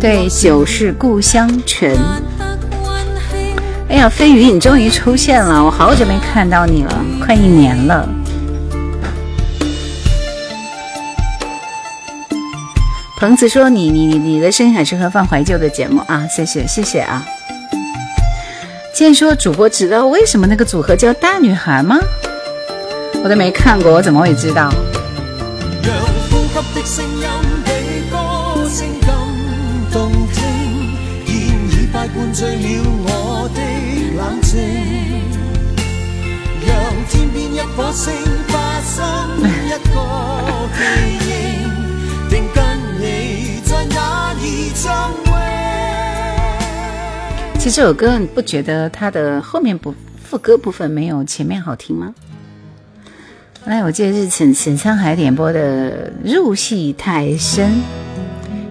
[0.00, 1.96] 对，酒是故乡醇。
[3.88, 8.06] 哎呀，飞鱼，你终于出现了，我好久没看到你了，快一年了。
[13.18, 17.24] 彭子说：“你你你的声音很适合放怀旧的节目啊，谢谢谢谢啊。”
[18.94, 21.98] 现在说主播知道为什么那个组合叫大女孩吗？
[23.24, 24.70] 我都没看过，我怎么会知道？
[25.82, 25.96] 让
[26.30, 27.22] 呼吸的声音
[47.58, 52.14] 其实这首歌你不觉得它的后面不副歌部分没有前面好听吗？
[53.64, 57.82] 来，我记得是沈沈沧海点播的入戏太深。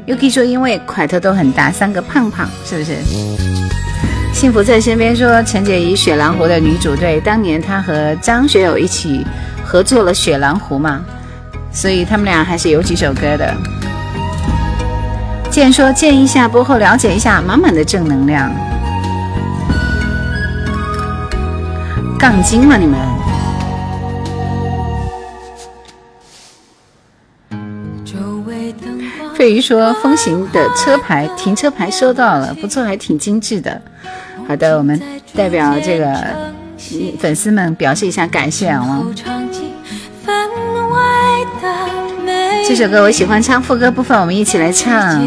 [0.08, 2.96] 又可以说因为块头都很大，三个胖胖，是不是？
[4.34, 9.28] 幸福在身边说陈洁仪《雪狼湖》的女主，对，当年她和张学友一起
[9.66, 11.02] 合作了《雪狼湖》嘛，
[11.74, 13.54] 所以他们俩还是有几首歌的。
[15.52, 18.50] 建说建议下播后了解一下，满满的正能量。
[22.18, 22.98] 杠精吗你们？
[29.38, 33.80] 费鱼说风行的车牌停车牌收到了，不错，还挺精致的。
[34.48, 35.00] 好的，我们
[35.36, 36.12] 代表这个
[37.20, 39.04] 粉丝们表示一下感谢啊！
[42.68, 45.24] 这首歌我喜欢唱副歌部分，我们一起来唱。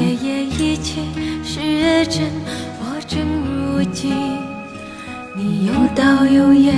[5.92, 6.74] 到有烟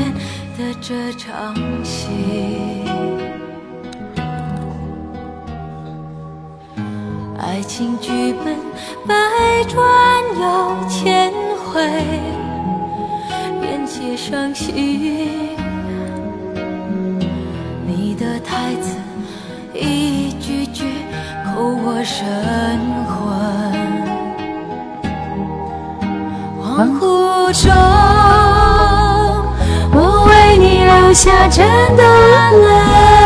[0.59, 1.55] 的这场
[1.85, 2.09] 戏，
[7.43, 8.57] 爱情剧本
[9.07, 9.15] 百
[9.69, 9.77] 转
[10.41, 11.33] 又千
[11.67, 11.83] 回，
[13.61, 14.75] 编写伤心。
[17.85, 18.97] 你的台词
[19.75, 20.85] 一句句
[21.45, 22.25] 扣我神
[23.07, 23.21] 魂，
[26.63, 27.71] 恍惚中。
[30.85, 33.22] 留下真的泪，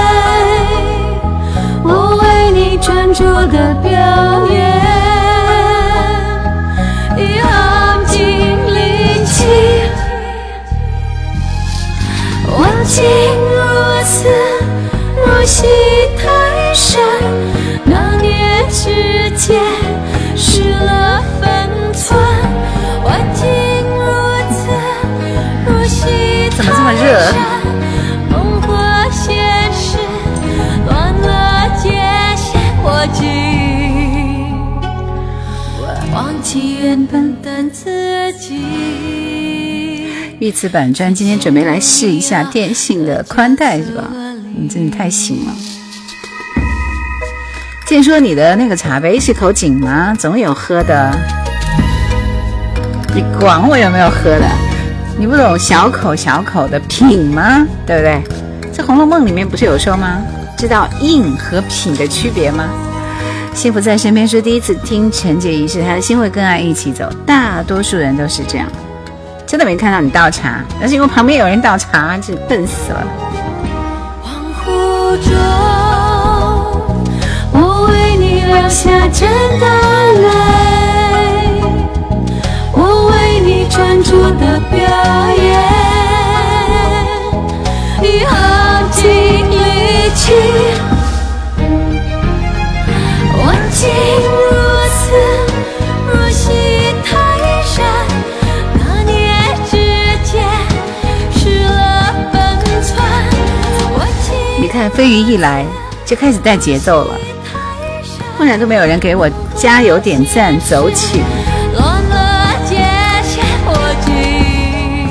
[3.17, 4.46] 是我的标
[40.47, 44.05] 御赐本专今天准备来试一下电信的宽带是吧？
[44.57, 45.53] 你真的太行了。
[47.85, 50.15] 听说你的那个茶杯是口井吗？
[50.17, 51.13] 总有喝的。
[53.13, 54.49] 你管我有没有喝的？
[55.19, 57.67] 你不懂小口小口的品吗？
[57.85, 58.23] 对不对？
[58.73, 60.23] 在《红楼梦》里面不是有说吗？
[60.57, 62.69] 知道硬和品的区别吗？
[63.53, 68.69] 幸福在身边说第一次听陈洁仪是他的心会跟爱一起走，大多数人都是这样。
[69.47, 73.07] 真的没看到你倒茶，那是因为旁边有人倒茶，真笨死了。
[74.25, 74.29] 恍
[74.59, 75.33] 惚中，
[77.53, 79.31] 我为你流下真
[79.61, 79.67] 的
[80.23, 80.27] 泪，
[82.73, 84.77] 我为你专注的表
[85.37, 85.47] 演，
[88.03, 88.35] 已耗
[88.91, 89.05] 尽
[89.49, 90.33] 力气。
[104.97, 105.63] 飞鱼一来
[106.07, 107.15] 就开始带节奏了，
[108.39, 111.21] 忽然都没有人给我加油点赞走起。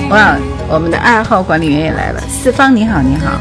[0.10, 3.40] 哇，我们的二号管理员也来了，四方你好你好。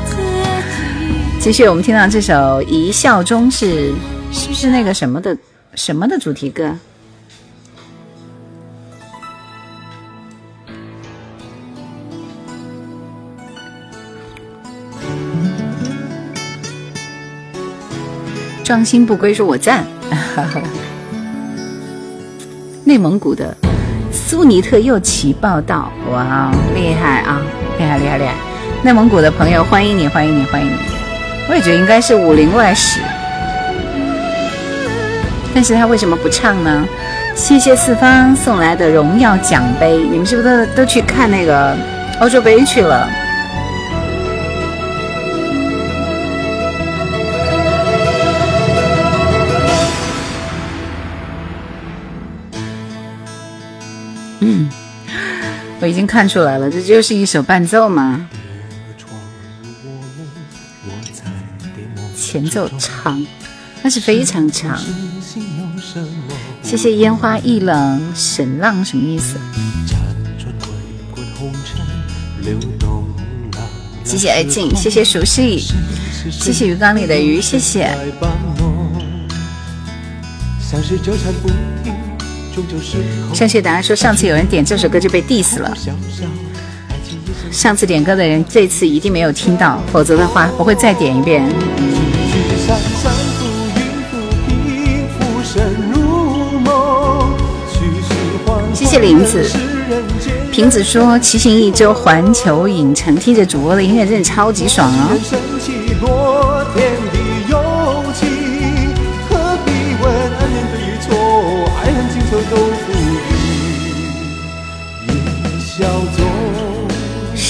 [1.40, 3.95] 继续，我们听到这首《一笑中》是。
[4.30, 5.36] 是不是那个什么的
[5.76, 6.76] 什么的主题歌？
[18.64, 19.84] 壮心不归，说我赞。
[22.84, 23.54] 内蒙古的
[24.10, 27.42] 苏尼特右旗报道，哇，厉害啊，
[27.78, 28.32] 厉害厉害厉害！
[28.82, 30.76] 内蒙古的朋友，欢迎你，欢迎你，欢迎你！
[31.48, 33.00] 我也觉得应该是武林外史。
[35.54, 36.84] 但是他为什么不唱呢？
[37.34, 41.76] 谢谢四方送来的荣耀奖杯，你们是不是都都去看那个
[42.20, 43.06] 欧洲杯去了？
[55.85, 58.26] 我已经看出来了，这就是一首伴奏嘛。
[62.16, 63.22] 前奏长，
[63.82, 64.80] 那是非常长。
[66.62, 69.37] 谢谢烟花易冷，沈浪什么意思？
[74.05, 75.62] 谢谢爱静，谢谢熟悉，
[76.30, 77.95] 谢谢鱼缸里的鱼，谢谢。
[83.32, 85.76] 上谢答案说上次有人点这首歌就被 diss 了，
[87.50, 91.44] 上次点歌的人这次一定没有听到，否则的话不会再点一遍。
[98.72, 99.44] 谢谢林子，
[100.52, 105.11] 瓶子说骑行一周环球影城，听着主播的音乐真的超级爽啊！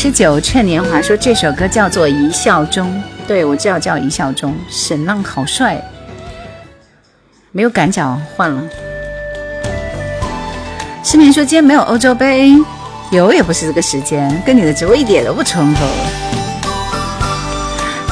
[0.05, 2.87] 十九趁年华说这首歌叫做《一笑中》，
[3.27, 4.53] 对我知道叫《一笑中》。
[4.69, 5.83] 沈浪好帅，
[7.53, 8.63] 没有赶脚换了。
[11.03, 12.53] 失眠说今天没有欧洲杯，
[13.13, 15.81] 有也不是这个时间，跟你的直播一点都不冲突。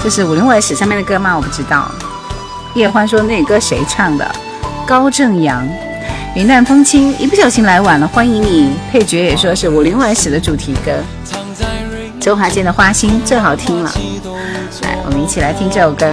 [0.03, 1.37] 这是《武林外史》上面的歌吗？
[1.37, 1.93] 我不知道。
[2.75, 4.27] 叶欢说那歌谁唱的？
[4.87, 5.69] 高正阳。
[6.35, 8.71] 云淡风轻，一不小心来晚了，欢迎你。
[8.91, 10.93] 配角也说是《武林外史》的主题歌，
[12.23, 13.93] 周华健的《花心》最好听了。
[14.83, 16.07] 来，我们一起来听这首歌。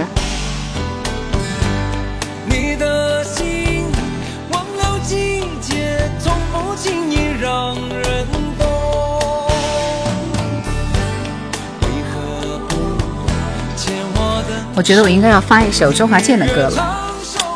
[14.74, 17.12] 我觉得我应该要发一首周华健的歌了。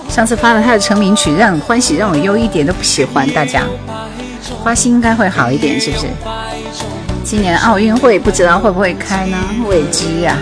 [0.09, 3.29] 上次发了他的成名曲《让欢喜让我忧》，一点都不喜欢。
[3.31, 3.65] 大家，
[4.63, 6.07] 花心应该会好一点，是不是？
[7.37, 9.37] 今年奥运会不知道会不会开呢？
[9.67, 10.39] 未知呀。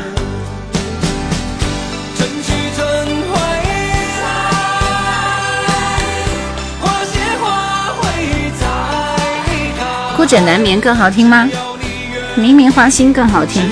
[10.14, 11.48] 孤枕难眠更好听吗？
[12.34, 13.62] 明明花心更好听。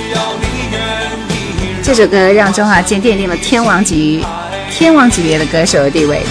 [1.82, 4.24] 这首歌让周华健奠定了天王级。
[4.70, 6.22] 天王级别的歌手的地位。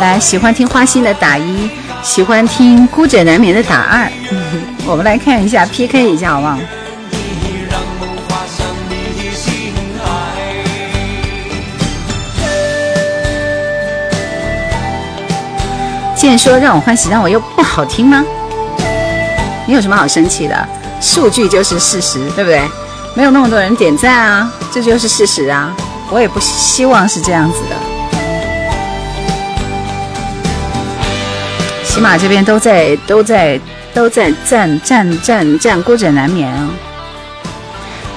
[0.00, 1.68] 来，喜欢听花心的打一，
[2.02, 4.08] 喜欢听孤枕难眠的打二。
[4.86, 6.56] 我们来看一下 PK 一下，好不好？
[16.14, 18.24] 剑说让我欢喜，让我又不好听吗？
[19.66, 20.68] 你有什么好生气的？
[21.00, 22.62] 数据就是事实，对不对？
[23.14, 25.74] 没有那么多人点赞啊，这就是事实啊。
[26.10, 27.87] 我也不希望是这样子的。
[31.98, 33.60] 起码这边都在都在
[33.92, 36.70] 都在赞赞赞赞，孤枕难眠啊。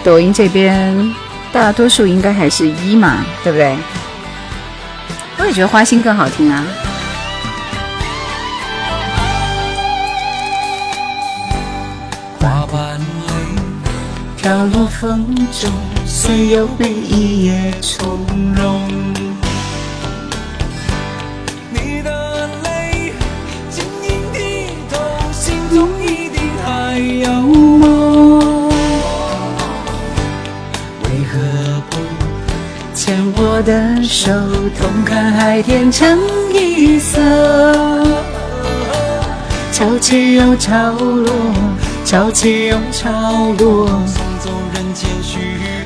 [0.04, 1.12] 抖音这边
[1.52, 3.76] 大多数应该还是一嘛，对不对？
[5.40, 6.64] 我也觉得花心更好听啊
[12.40, 13.02] 花瓣。
[14.38, 15.72] 飘落风中，
[16.06, 18.20] 虽有悲意也从
[18.56, 19.31] 容。
[33.62, 34.32] 我的手，
[34.76, 36.18] 同看海天成
[36.52, 37.22] 一色？
[39.72, 41.32] 潮起又潮落，
[42.04, 43.88] 潮起又潮落。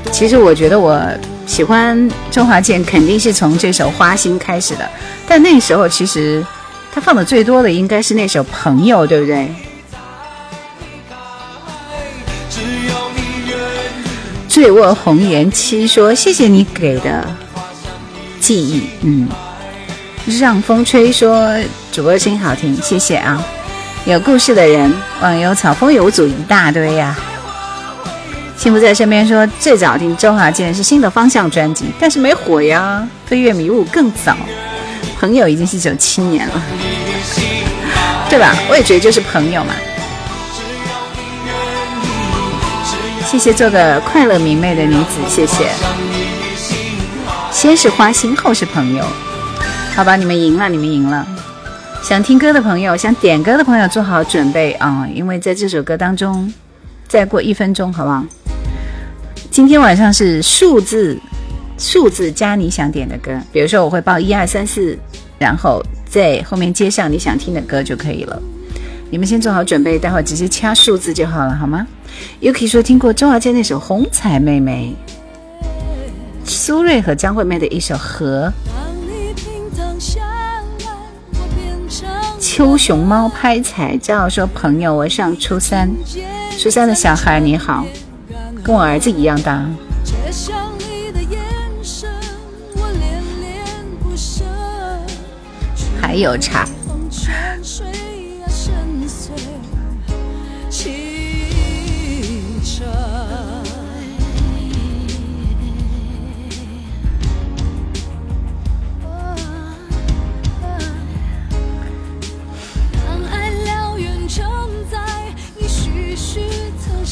[0.10, 1.06] 其实我觉得我
[1.46, 4.90] 喜欢周华健，肯定是从这首《花心》开始的。
[5.28, 6.46] 但那时候其实
[6.94, 9.54] 他放的最多的应该是那首《朋友》，对不对？
[14.48, 17.28] 醉卧红颜七说：“谢谢你给的
[18.46, 19.28] 记忆。”嗯，
[20.40, 21.52] 让风吹说
[21.92, 23.44] ：“主播声音好听，谢谢啊！”
[24.06, 27.16] 有故事的人，网友草风有组一大堆呀。
[28.56, 33.08] 幸福在身边说最早听周华健是新的方向专辑，但是没火呀。
[33.26, 34.38] 飞跃迷雾更早，
[35.20, 36.62] 朋友已经是九七年了，
[38.30, 38.56] 对吧？
[38.70, 39.74] 我也觉得就是朋友嘛。
[43.26, 45.72] 谢谢做个快乐明媚的女子，谢谢。
[47.56, 49.06] 先是花心，后是朋友，
[49.96, 51.26] 好吧，你们赢了，你们赢了。
[52.04, 56.54] 想听歌的朋友，想点歌的朋友做好准备啊，因为在这首歌当中，
[57.08, 58.26] 再过一分钟，好不好？
[59.50, 61.18] 今天晚上是数字，
[61.78, 65.00] 数字加你想点的歌，比如说我会报一二三四
[65.40, 68.38] 然后在后面接上你想听的歌就可以了。
[69.10, 71.88] 你们先做好准备，待会儿直接掐数字就好了，好吗
[72.42, 74.94] ？Yuki 说听过周华健那首《红彩妹妹》，
[76.46, 78.48] 苏芮和张惠妹的一首《和》。
[82.40, 85.90] 秋熊猫拍彩照说朋友，我上初三，
[86.58, 87.86] 初三的小孩你好，
[88.64, 89.66] 跟我儿子一样大。
[96.02, 96.66] 还有茶。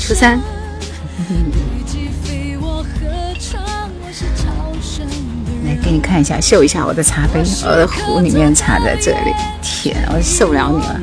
[0.06, 0.38] 初三。
[5.66, 9.34] 来给你看一下，秀一下我的茶杯，我的壶里面茶在这里。
[9.62, 11.00] 天，我受不了你了！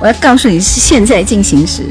[0.00, 1.84] 我要告诉你是现在进行时。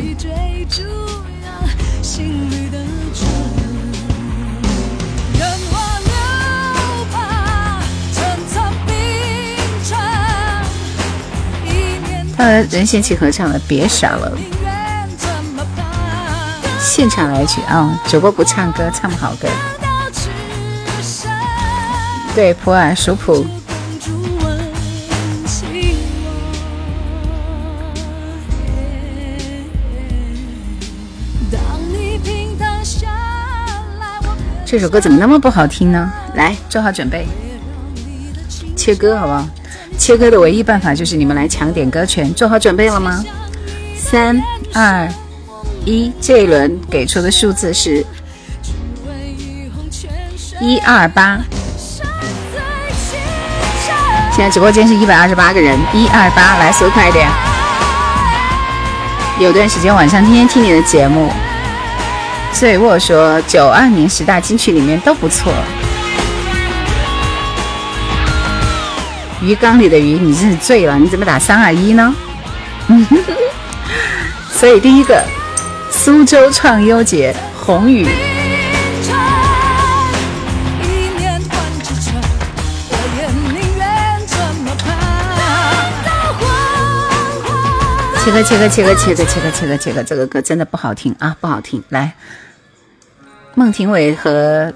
[12.36, 14.36] 他和任贤齐合唱的《别傻了》。
[16.84, 17.98] 现场来曲啊！
[18.08, 19.48] 主播不唱歌，唱不好歌。
[22.36, 23.46] 对，普洱属普。
[34.66, 36.12] 这首歌怎么那么不好听呢？
[36.36, 37.28] 来，做好准备，
[38.76, 39.48] 切歌好不好？
[39.98, 42.34] 切歌的唯一办法就是你们来抢点歌权。
[42.34, 43.24] 做好准备了吗？
[43.98, 44.42] 三
[44.74, 45.08] 二。
[45.84, 48.06] 一这一轮给出的数字是
[50.60, 51.40] 一二八，
[54.32, 57.28] 现在直播间是一百二十八个人，一二八，来速度快一点。
[59.40, 61.32] 有段时间晚上天天听你的节目，
[62.54, 65.52] 所以我说九二年十大金曲里面都不错。
[69.42, 72.16] 鱼缸里的鱼，你真是醉了，你怎么打三二一呢？
[74.54, 75.20] 所以第一个。
[76.04, 78.08] 苏州创优节，红雨。
[88.26, 91.84] 切割切割切割切割切割切割切割，这个歌真的不好听啊，不好听。
[91.90, 92.14] 来，
[93.54, 94.74] 孟庭苇和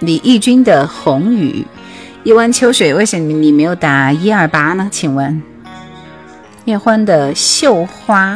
[0.00, 1.64] 李翊君的《红雨》，
[2.24, 4.88] 一湾秋水，为什么你没有打一二八呢？
[4.90, 5.40] 请问，
[6.64, 8.34] 叶欢的《绣花》。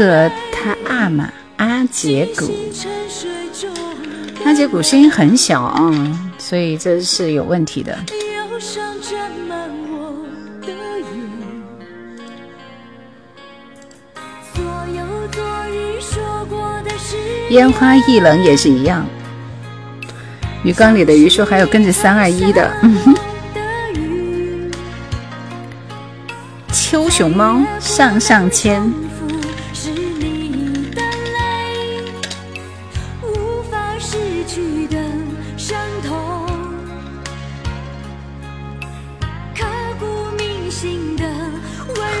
[0.00, 2.50] 格格他阿玛阿杰古，
[4.46, 5.92] 阿杰古声音很小啊，
[6.38, 7.98] 所以这是有问题的。
[17.50, 19.06] 烟花易冷也是一样，
[20.64, 22.72] 鱼缸里的鱼说还有跟着三二一的。
[26.72, 29.09] 秋熊猫上上签。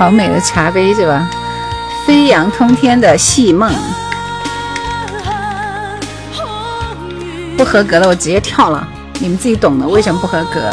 [0.00, 1.28] 好美的茶杯是吧？
[2.06, 3.70] 飞扬通天的细梦，
[7.54, 8.88] 不合格了，我直接跳了。
[9.18, 10.70] 你们自己懂的，为什么不合格？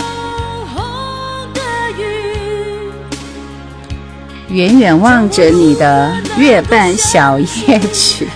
[4.47, 8.29] 远远望着你的月半小夜曲。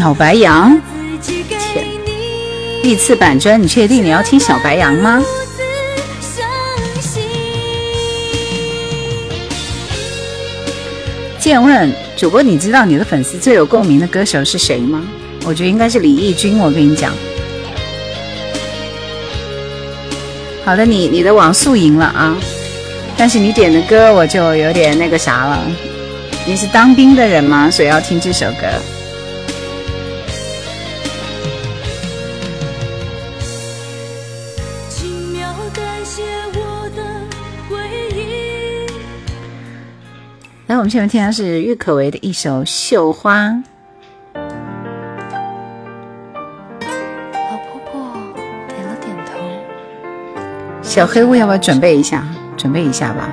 [0.00, 0.80] 小白杨，
[1.20, 1.84] 天，
[2.82, 5.22] 历次板砖，你确定你要听小白杨吗？
[11.38, 15.02] 见问主播，你知道你的粉丝最有共鸣的歌手是谁吗？
[15.44, 16.58] 我觉得应该是李翊君。
[16.58, 17.12] 我跟你讲，
[20.64, 22.34] 好的，你你的网速赢了啊，
[23.18, 25.62] 但是你点的歌我就有点那个啥了。
[26.46, 27.70] 你是当兵的人吗？
[27.70, 28.66] 所以要听这首歌。
[40.90, 43.46] 们下面听的是郁可唯的一首《绣花》。
[44.34, 44.40] 老
[47.68, 48.12] 婆婆
[48.66, 49.38] 点了点头。
[50.82, 52.24] 小黑屋要不要准备一下？
[52.56, 53.32] 准备一下吧。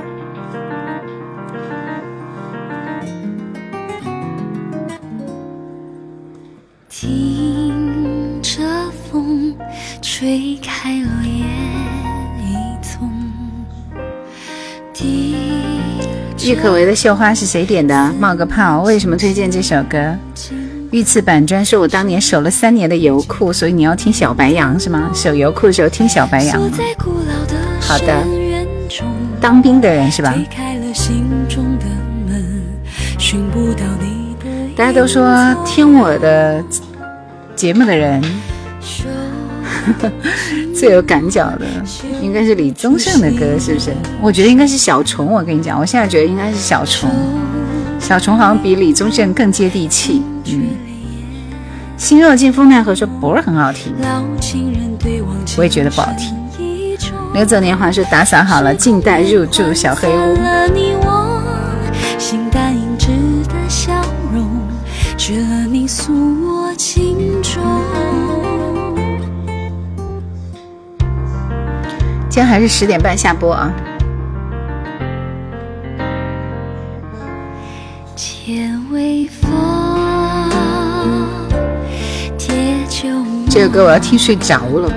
[16.50, 18.14] 郁可唯的《绣花》是谁点的？
[18.18, 20.16] 冒个泡，为什么推荐这首歌？
[20.92, 25.12] 御赐板砖是我当年守了三年的油库，所以你要听小白杨是吗？
[25.14, 26.58] 守油库的时候听小白杨。
[27.82, 28.24] 好的，
[29.42, 30.34] 当兵的人是吧？
[34.78, 36.64] 大家都说听我的
[37.58, 38.24] 节目的人。
[40.78, 41.66] 最有感脚的
[42.22, 43.92] 应该是李宗盛的歌，是不是？
[44.22, 45.26] 我觉得应该是小虫。
[45.26, 47.10] 我跟你讲，我现在觉得应该是小虫。
[48.00, 50.22] 小虫好像比李宗盛更接地气。
[50.46, 50.68] 嗯，
[51.98, 53.92] 心若静风奈何说不是很好听，
[55.58, 56.36] 我也觉得不好听。
[57.34, 60.38] 刘走年华说打扫好了，静待入住小黑屋。
[72.38, 73.74] 今天还是十点半下播啊！
[83.50, 84.94] 这个歌我要听睡着了。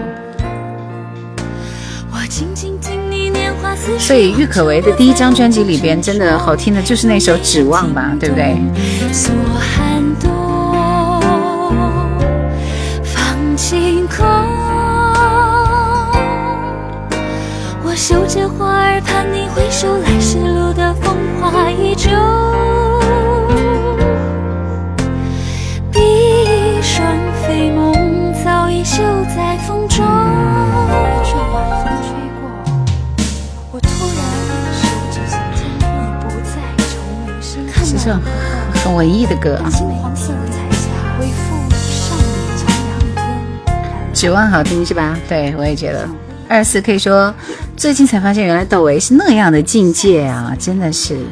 [3.99, 8.55] 所以郁可唯的第一张专辑里边，真的好听的就是那首《指望》吧，对不对？
[18.01, 22.09] 嗅着花儿，盼你回首，来时路的风华依旧。
[25.92, 27.07] 闭双
[27.42, 29.98] 飞梦早已绣在风中。
[31.22, 32.09] 这晚风吹
[32.40, 32.48] 过，
[33.70, 33.86] 我突
[34.16, 34.20] 然
[34.72, 35.92] 手指心间，你
[36.24, 36.57] 不再
[38.03, 39.68] 这很文艺的歌啊。
[39.68, 40.88] 金黄色的彩霞，
[41.18, 42.24] 恢复少年
[42.57, 44.14] 徜徉间。
[44.14, 45.18] 指望好听是吧？
[45.28, 46.09] 对我也觉得。
[46.51, 47.32] 二四可以说。
[47.76, 50.55] 最近才发现，原来窦唯是那样的境界啊！
[50.59, 51.24] 真的是。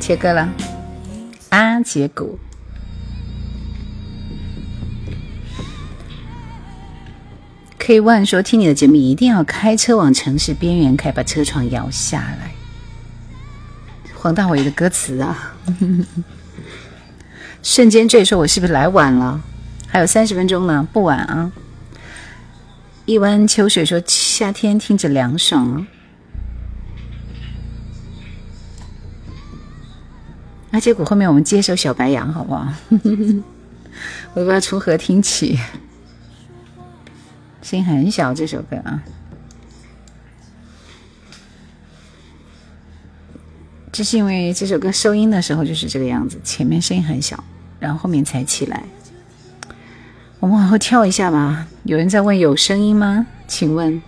[0.00, 0.48] 切歌了，
[1.50, 2.36] 阿杰古。
[7.78, 12.50] K One 说：“听你的节目一定要开车往城市边缘开，把车窗摇下来。”
[14.14, 15.54] 黄大炜的歌词啊！
[17.68, 19.42] 瞬间坠说：“我是不是来晚了？”
[19.90, 21.50] 还有三十分钟呢，不晚啊！
[23.06, 25.88] 一湾秋水说：“夏天听着凉爽啊。”
[30.70, 32.72] 那结果后面我们接首小白杨好不好？
[32.90, 33.00] 我
[34.34, 35.58] 不知道从何听起，
[37.62, 39.02] 声音很小这首歌啊。
[43.90, 47.42] 这是因为这首歌收音的时候就是这个样子，前面声音很小，
[47.86, 48.82] 然后后面才起来。
[50.40, 51.68] 我们往后跳一下吧。
[51.84, 53.24] 有人在问有声音吗？
[53.46, 54.02] 请问，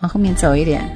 [0.00, 0.86] 往后面走一点，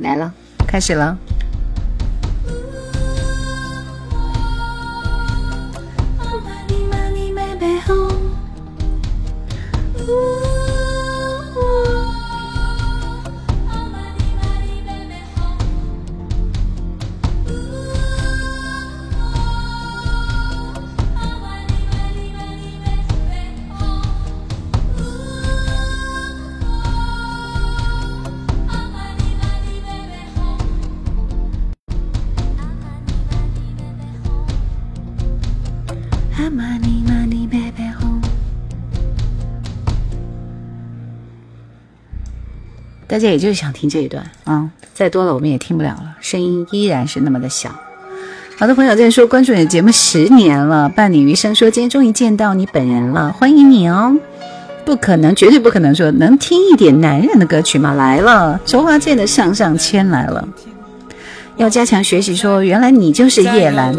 [0.00, 0.34] 来了，
[0.66, 1.16] 开始了。
[43.12, 47.68] 大家也就是想听这一段啊，再多了我们也听不了了，声音依然是那么的小。
[48.56, 51.54] 好多朋友在说关注你的节目十年了，伴你余生。
[51.54, 54.16] 说今天终于见到你本人了，欢迎你哦！
[54.86, 57.92] 不可能，绝对不可能说能听一点男人的歌曲吗？
[57.92, 60.48] 来了，周华健的《上上签》来了，
[61.58, 62.34] 要加强学习。
[62.34, 63.94] 说原来你就是叶兰。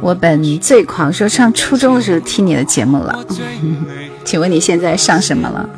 [0.00, 3.24] 我本最狂，说上初中的时候听你的节目了，
[4.24, 5.68] 请问你现在上什么了？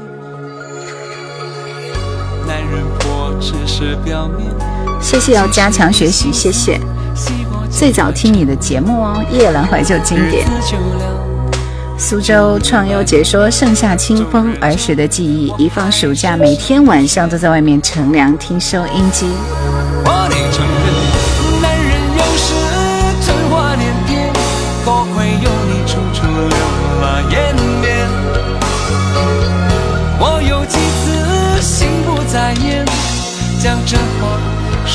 [5.00, 6.80] 谢谢，要加强学习，谢谢。
[7.70, 10.46] 最早听你的节目哦，夜阑怀旧经典。
[11.98, 19.26] 苏州创优解说盛夏清风儿时的记忆，一放暑假，每天晚上都在外面乘凉听收音机。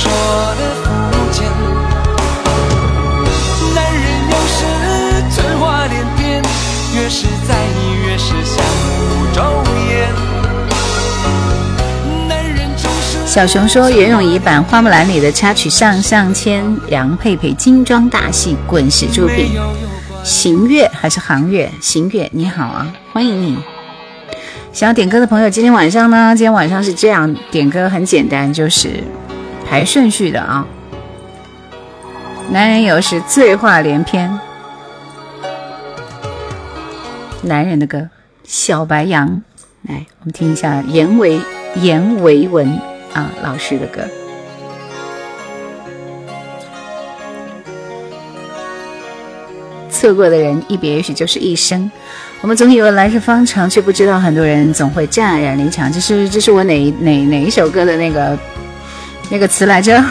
[0.01, 0.09] 说
[0.55, 0.87] 的肤
[1.29, 1.45] 浅，
[3.75, 4.63] 男人有时
[5.29, 6.41] 春花连篇，
[6.95, 7.77] 越是在意
[8.07, 9.41] 越是相互周
[9.89, 10.07] 延。
[13.25, 19.51] 小熊说：“袁咏仪版《花木兰》里的插曲《上上签》，杨佩佩精装大戏滚石出品。
[20.23, 21.69] 行月还是行月？
[21.81, 23.57] 行月你好啊，欢迎你。”
[24.71, 26.33] 想要点歌的朋友，今天晚上呢？
[26.37, 29.03] 今天晚上是这样点歌，很简单，就是
[29.69, 30.65] 排顺序的啊。
[32.49, 34.39] 男人有时醉话连篇，
[37.43, 38.09] 男人的歌，
[38.43, 39.43] 小白杨，
[39.83, 41.39] 来，我们听一下严维
[41.75, 42.67] 严维文
[43.13, 44.01] 啊老师的歌。
[49.91, 51.91] 错过的人，一别也许就是一生。
[52.41, 55.91] 我们总以为来日方长，却不知道很多人总会乍然离场。
[55.91, 58.35] 这是这是我哪哪哪一首歌的那个
[59.31, 60.03] 那个词来着？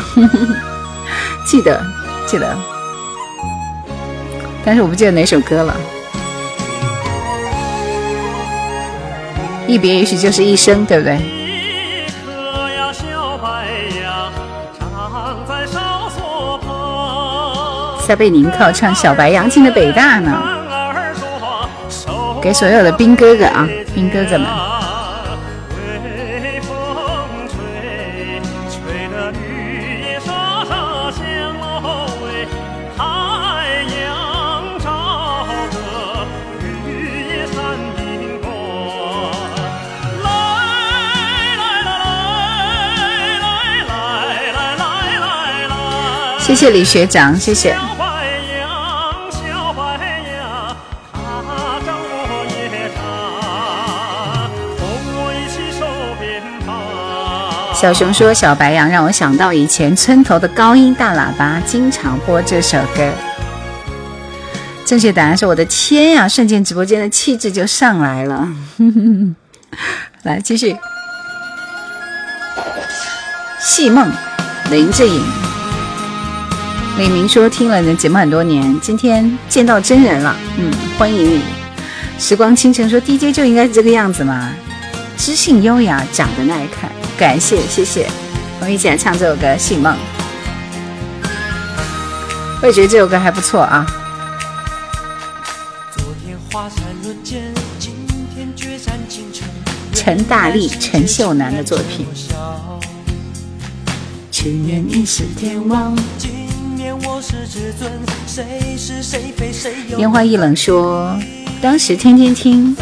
[1.46, 1.82] 记得
[2.26, 2.56] 记得，
[4.64, 5.74] 但是我不记得哪首歌了。
[9.66, 11.18] 一别也许就是一生，对不对？
[18.06, 20.30] 撒贝宁靠唱小白杨进了北大呢。
[22.40, 24.46] 给所有的兵哥哥啊，兵哥哥们。
[46.58, 47.72] 谢李学长，谢谢。
[57.76, 63.08] 小熊说：“小白杨让我想到以前村头的高音大喇叭经常播这首歌。”
[64.84, 66.26] 正确答案是我的天呀！
[66.26, 68.48] 瞬间直播间的气质就上来了。
[70.24, 70.76] 来继续。
[73.60, 74.10] 戏梦，
[74.72, 75.24] 林志颖。
[76.98, 80.68] 李明说：“听了你的节目很多年，今天见到真人了。”嗯，
[80.98, 81.42] 欢迎你。
[82.18, 84.52] 时光倾城说：“DJ 就应该是这个样子嘛，
[85.16, 88.08] 知性优雅，长得耐看。”感谢谢谢，
[88.58, 89.94] 我们一起来唱这首歌《醒梦》。
[92.60, 93.86] 我也觉得这首歌还不错啊。
[99.94, 102.08] 陈大力、陈秀楠的作品。
[109.96, 111.18] 烟花易冷说，
[111.60, 112.76] 当时天天听，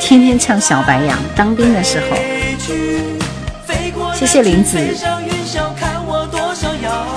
[0.00, 2.16] 天天唱小白杨，当兵的时候。
[4.14, 4.78] 谢谢林子，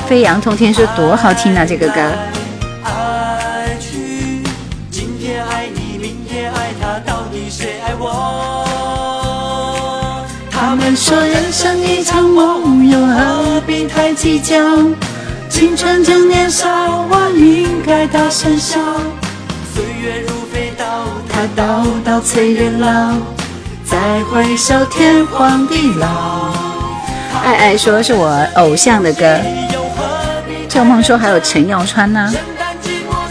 [0.07, 1.65] 飞扬通天说多好听啊！
[1.65, 2.11] 这个歌。
[10.51, 14.55] 他们说人生一场梦，又何必太计较？
[15.55, 16.67] 青春正年少，
[17.09, 18.77] 我应该大声笑。
[19.73, 20.85] 岁月如飞刀，
[21.29, 23.15] 它刀刀催人老。
[23.85, 26.51] 再回首，天荒地老。
[27.41, 29.39] 爱爱说是我偶像的歌，
[30.67, 32.33] 赵梦说还有陈耀川呢，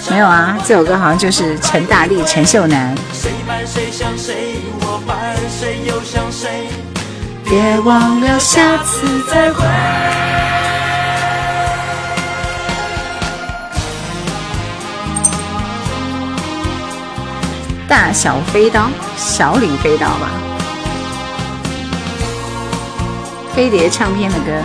[0.08, 2.96] 没有啊，这首歌好像就是陈大力、陈秀楠。
[7.44, 9.62] 别忘了下次再会。
[17.96, 20.28] 大小飞刀小李飞刀吧。
[23.54, 24.60] 飞碟唱片的歌。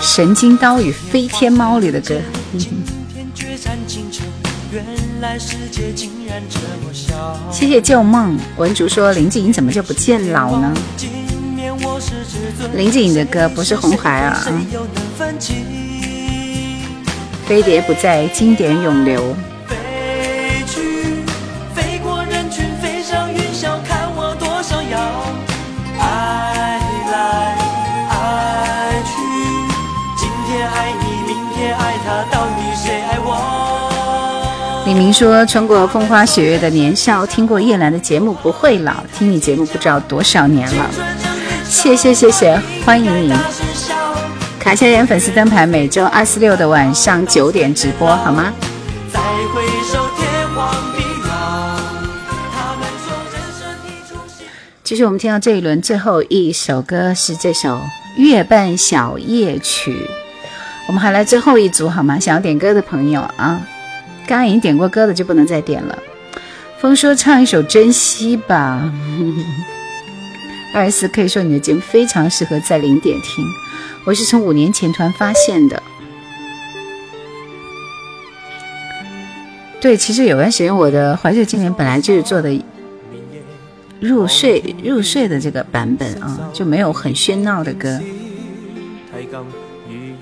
[0.00, 2.14] 神经刀与飞天猫里的歌。
[7.50, 10.74] 谢谢旧梦文竹说林志颖怎么就不见老呢？
[12.74, 14.46] 林志颖的歌不是红孩儿啊。
[17.46, 19.34] 飞碟不在，经典永留。
[34.96, 40.90] 明说：“穿过风花雪月的年少，听过叶兰的节目不会老，听你节目不知道多少年了。”
[41.68, 43.32] 谢谢谢谢，欢迎你！
[44.58, 48.52] 卡夏人粉丝灯牌每周二四六的晚上九点直播，好吗？
[54.82, 57.74] 其实，我们听到这一轮最后一首歌是这首
[58.16, 59.92] 《月半小夜曲》，
[60.86, 62.18] 我们还来最后一组好吗？
[62.18, 63.60] 想要点歌的朋友啊！
[64.26, 65.98] 刚刚已经点过歌的就不能再点了。
[66.78, 68.92] 风说唱一首《珍惜》吧。
[70.74, 73.44] 二十四可以说你的节目非常适合在零点听，
[74.04, 75.82] 我是从五年前突然发现的。
[79.80, 82.50] 对，其实有段时间我的怀旧经典本来就是做的
[84.00, 87.98] 入睡入睡的这个版本啊，就没有很喧闹的歌。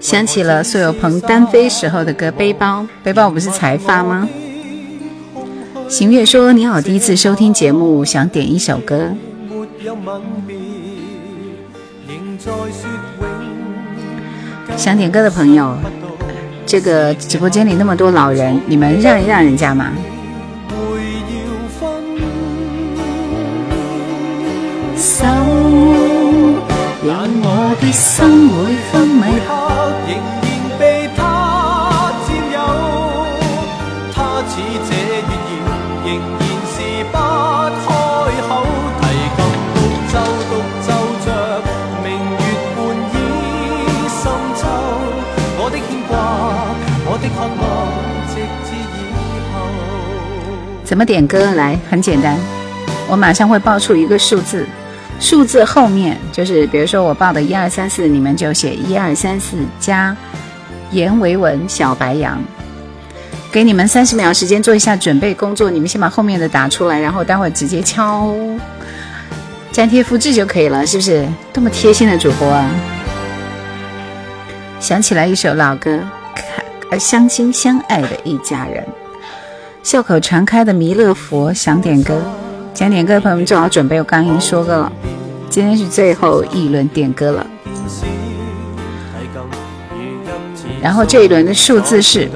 [0.00, 4.28] 想起了苏有朋单飞时候的歌《背包》，背包不是才发吗？
[5.88, 9.12] 行月说：“你好，第一次收听节目，想点一首歌。”
[14.76, 15.76] 想点歌的朋友，
[16.64, 19.92] 这个直播间里那么多老人，你们让一让人家嘛。
[27.02, 28.20] 让我的心
[28.52, 29.50] 每分每刻
[30.06, 30.46] 仍然
[30.78, 31.18] 被他
[32.28, 32.60] 占有，
[34.12, 34.52] 他似
[34.84, 35.24] 这月
[35.64, 35.72] 儿
[36.04, 36.76] 仍然是
[37.08, 37.16] 不
[37.80, 37.88] 开
[38.44, 38.60] 口，
[39.00, 39.02] 提
[39.36, 39.40] 琴
[39.72, 39.76] 独
[40.12, 40.14] 奏
[40.50, 40.52] 独
[40.84, 40.88] 奏
[41.24, 41.26] 着
[42.04, 42.44] 明月
[42.76, 42.78] 半
[43.08, 43.16] 倚
[44.20, 44.22] 深
[44.54, 44.62] 秋，
[45.56, 46.12] 我的牵挂，
[47.08, 47.64] 我的渴望，
[48.28, 48.36] 直
[48.68, 49.00] 至以
[49.50, 49.64] 后。
[50.84, 51.80] 怎么点歌来？
[51.90, 52.36] 很简单，
[53.08, 54.66] 我马上会报出一个数字。
[55.20, 60.16] 数字后面就是，比如说我报的一二三四，你们就写一二三四加
[60.90, 62.42] 严维文小白羊，
[63.52, 68.34] 给你们三十秒时间做一下准备工作，你们先把后面的打出来，然后待会儿直接敲
[69.72, 71.28] 粘贴复制就可以了，是不是？
[71.52, 72.68] 多么贴心的主播啊！
[74.80, 76.00] 想起来一首老歌，
[76.90, 78.82] 呃，相亲相爱的一家人，
[79.82, 82.20] 笑口常开的弥勒佛想点歌。
[82.74, 84.90] 想点歌的朋友们做好准备，我刚刚已经说过了，
[85.50, 87.46] 今天是最后一轮点歌了。
[90.80, 92.30] 然后这一轮的数字是，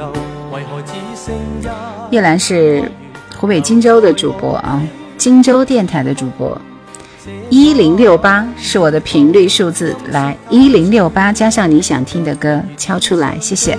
[2.11, 2.93] 叶兰是
[3.39, 4.83] 湖北荆州的主播啊，
[5.17, 6.61] 荆州电台的主播，
[7.49, 13.79] 一零六八是我的频率数字，来一零六八加上你想听的歌敲出来，谢谢。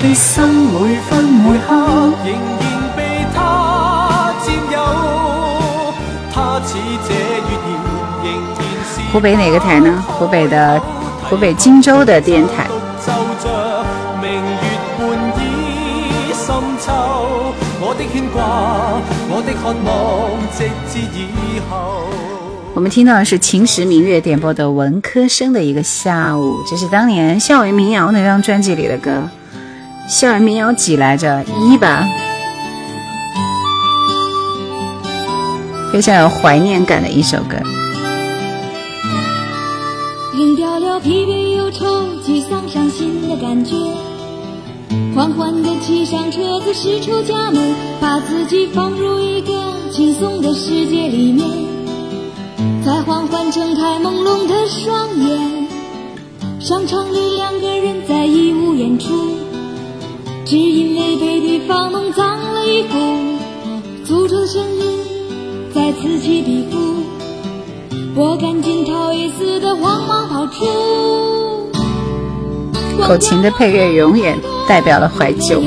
[0.00, 1.74] 的心每分每刻
[2.24, 2.64] 仍然
[2.96, 4.76] 被他占有，
[6.32, 7.66] 他似这月儿
[8.22, 8.92] 仍然是。
[9.12, 10.04] 湖北哪个台呢？
[10.06, 10.80] 湖北的，
[11.28, 12.66] 湖北荆州的电台。
[17.80, 18.42] 我的牵挂，
[19.30, 19.90] 我的渴望，
[20.52, 22.27] 直至以后。
[22.78, 29.28] 我们听到的是秦时明月点播的文科生的一个下午，这是当年校园民谣那张专辑里的歌。
[30.08, 31.44] 校园民谣几来着？
[31.60, 32.06] 一吧，
[35.92, 37.56] 非常有怀念感的一首歌。
[40.32, 41.84] 扔掉了疲惫忧愁、
[42.24, 43.74] 沮丧伤心的感觉，
[45.16, 51.44] 缓缓地骑上车子，驶出家门，把自己放入一个轻松的世界里面，
[52.88, 55.68] 再缓缓睁开朦胧的双眼。
[56.58, 59.12] 商场里两个人在义无演出，
[60.46, 62.98] 只因为被对方弄脏了衣服，
[64.06, 65.00] 诅咒的声音
[65.74, 66.78] 再此起彼伏。
[68.16, 70.64] 我赶紧逃也似的慌忙跑出。
[73.02, 75.62] 口琴的配乐永远代表了怀旧。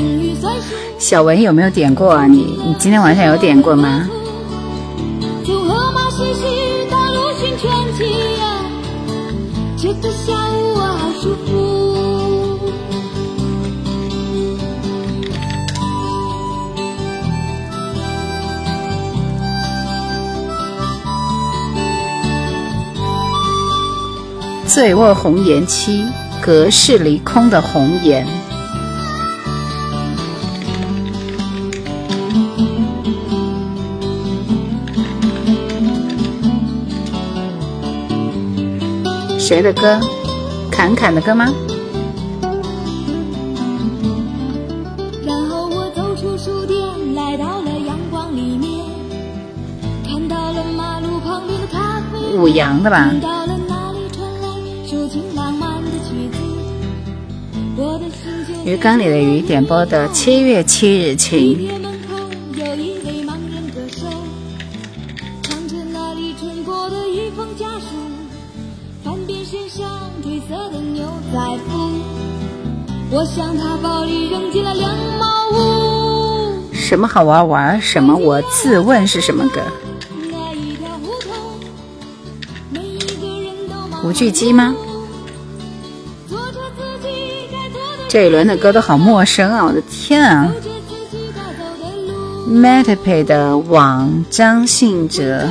[0.98, 2.26] 小文有没有点过啊？
[2.26, 4.10] 你你今天晚上有点过吗？
[10.02, 12.58] 这下午我好舒服。
[24.66, 26.04] 醉卧红颜妻，
[26.40, 28.26] 隔世离空的红颜。
[39.52, 40.00] 谁的歌？
[40.70, 41.52] 侃侃的歌吗？
[45.26, 46.80] 然后我走出书店，
[47.14, 48.82] 来到了阳光里面，
[50.08, 53.12] 看到了马路旁边的咖啡五羊的吧？
[58.64, 61.68] 鱼缸里的鱼点播的《七月七日晴》。
[77.02, 78.14] 么好玩玩什么？
[78.16, 79.60] 我自问是什么歌？
[84.04, 84.72] 无惧鸡吗？
[88.08, 89.64] 这一轮的歌都好陌生啊！
[89.64, 90.52] 我的天啊。
[92.48, 95.48] ！Metapay 的网张信哲，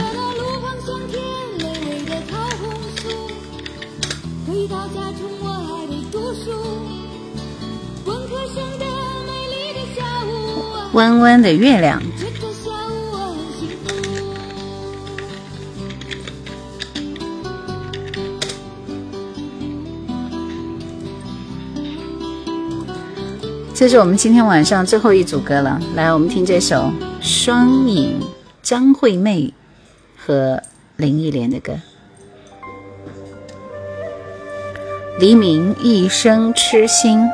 [11.02, 12.00] 弯弯的月亮。
[23.74, 23.90] 这。
[23.90, 25.82] 是我们今天晚上最后一组歌了。
[25.96, 26.76] 来，我们听这首
[27.20, 28.20] 《双影》，
[28.62, 29.52] 张惠妹
[30.16, 30.62] 和
[30.98, 31.74] 林忆莲的歌。
[35.20, 37.28] 黎明一生痴心。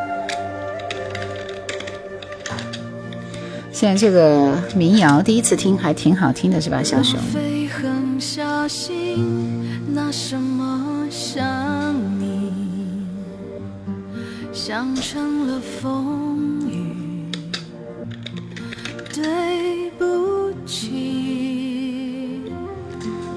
[3.79, 7.19] 现在这个民谣第一次听还挺好听的，是吧，小熊？
[7.31, 9.63] 飞很小心，
[9.93, 11.45] 拿什么想
[12.19, 12.51] 你？
[14.51, 17.29] 想成了风雨，
[19.13, 22.41] 对不起。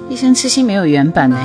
[0.09, 1.37] 一生痴心没有原版呢。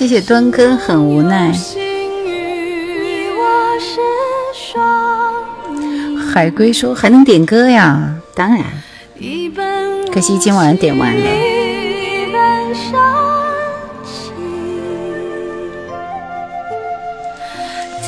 [0.00, 1.52] 谢谢端哥，很无奈。
[6.32, 8.14] 海龟说还能点歌呀？
[8.34, 8.64] 当然，
[10.10, 11.20] 可惜今晚点完了。
[11.20, 12.98] 一本伤
[14.02, 14.32] 情，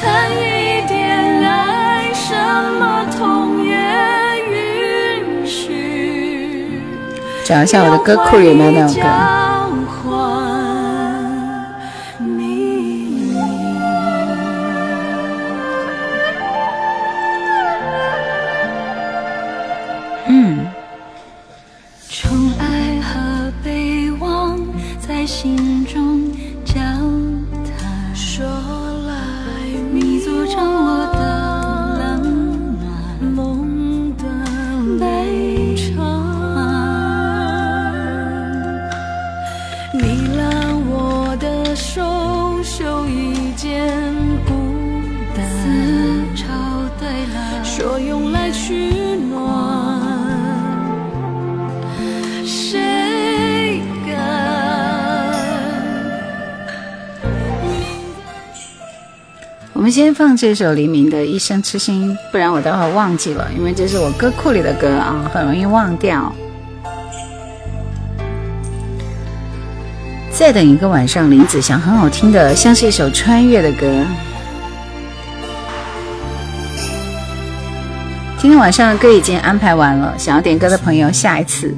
[0.00, 2.34] 谈一点爱，什
[2.80, 3.74] 么痛也
[4.50, 6.80] 允许。
[7.44, 9.41] 找一下我的歌库里有没有那首歌。
[60.42, 66.34] 这首黎明的《一生痴心》，不然我待会儿忘记了，因为这是我歌库里的歌啊，很容易忘掉。
[70.32, 73.86] 再等一个晚上，林子祥很好听的，像是一首穿越的歌。
[78.36, 81.72] 今天晚上的歌已经安排完了，想要点歌的朋友，下一次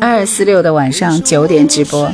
[0.00, 2.12] 二四六的晚上九点直播。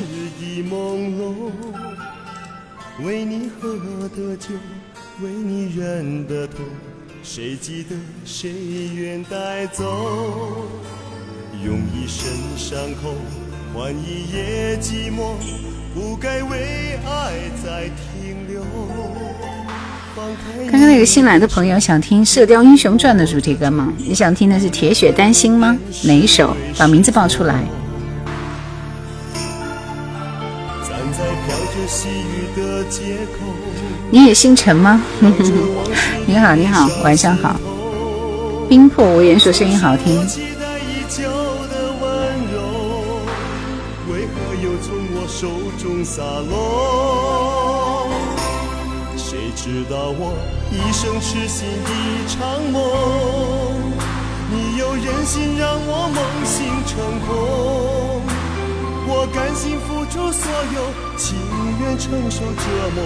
[9.73, 10.67] 走？
[11.63, 12.27] 用一身
[12.57, 13.15] 伤口
[13.75, 15.35] 换一夜寂寞，
[15.95, 17.33] 不该为爱
[17.63, 18.63] 再停留。
[20.71, 23.93] 刚刚那个新来的朋友想听《射雕英雄传》的主题歌吗？
[23.99, 25.77] 你想听的是《铁血丹心》吗？
[26.05, 26.57] 哪一首？
[26.79, 27.63] 把名字报出来。
[34.11, 35.03] 你也姓陈吗？
[36.27, 37.61] 你好，你好，晚上好。
[38.71, 40.25] 冰破无言说声音好听。
[45.27, 45.49] 手
[45.79, 48.09] 中洒落，
[49.17, 50.35] 谁知道我
[50.71, 52.83] 一生痴心一场梦，
[54.51, 57.29] 你又忍心让我梦醒成空。
[59.09, 61.39] 我甘心付出所有，情
[61.81, 62.63] 愿承受折
[62.95, 63.03] 磨，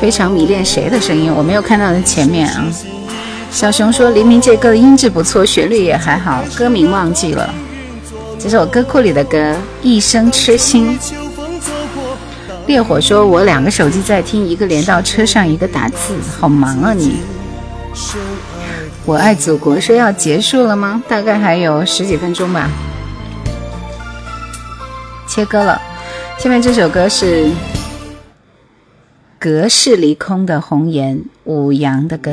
[0.00, 1.32] 非常迷恋谁的声音？
[1.32, 2.64] 我没有看到在前面啊。
[3.50, 7.48] 小熊说黎明这歌的音质不错，旋律也还好，歌名忘记了。
[8.38, 9.36] 这是我歌库里的歌，
[9.82, 10.98] 《一生痴心》。
[12.66, 17.16] 烈火说：“我两个手机在听，一个连到车上，一个打字，好忙啊你。”
[19.06, 21.02] 我爱祖国说要结束了吗？
[21.08, 22.68] 大概还有十几分钟吧。
[25.26, 25.80] 切歌了，
[26.38, 27.46] 下面这首歌是
[29.40, 32.32] 《隔世离空的红颜》，五羊的歌。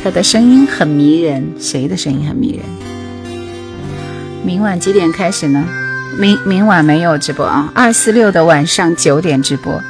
[0.00, 2.64] 他的声音很迷人，谁的声音很迷人？
[4.44, 5.66] 明晚几点开始呢？
[6.16, 9.82] 明明晚没有直播啊，二四六的晚上九点直播。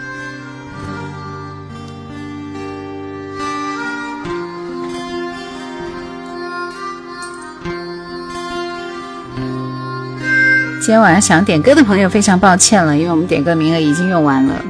[10.83, 14.65] 今天晚上想点歌的朋友，非常抱歉了，因为我们点歌名额已经用完了。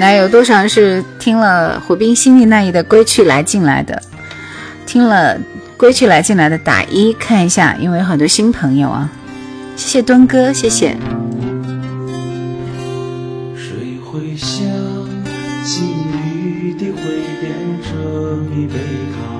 [0.00, 4.02] 来有多少人是听了虎斌心里那一的《归去来》进来的？
[4.84, 5.38] 听了。
[5.76, 9.10] 归去来进来的打一看一下，因为有很多新朋友啊，
[9.76, 10.96] 谢谢敦哥，谢谢。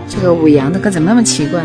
[0.06, 1.64] 这个五羊的歌怎么那么奇怪？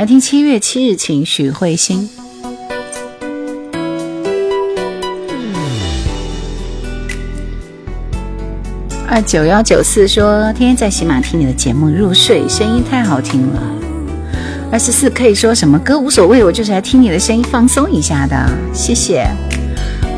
[0.00, 2.08] 来听《七月七日晴》，许慧欣。
[9.06, 13.60] 二九幺九四说，天天在喜马听你的节目入睡，声音太好听了。
[14.72, 19.26] 二十四 K 说什么歌无所谓，我就是来听你的声音放松一下的，谢谢。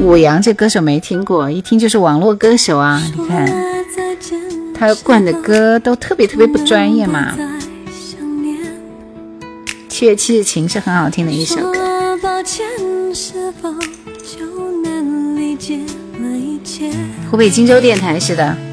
[0.01, 3.53] 五羊这歌手没听过，一听就是网络歌手啊，你看
[4.73, 7.35] 他灌的歌都特别特别不专业嘛。
[10.03, 12.19] 七月七日晴是很好听的一首歌。
[17.31, 18.72] 湖北荆州电台是的。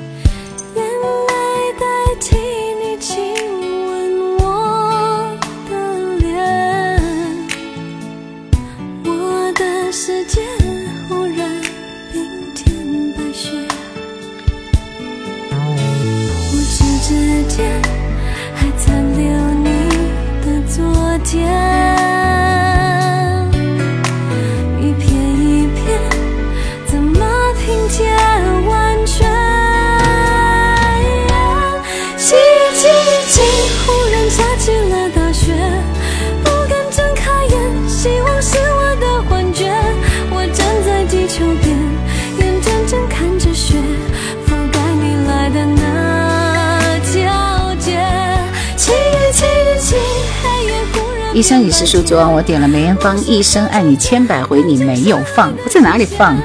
[51.40, 56.36] 一生一世书，昨晚我点了梅艳芳《一生爱你千百回》，你没有放，我在哪里放？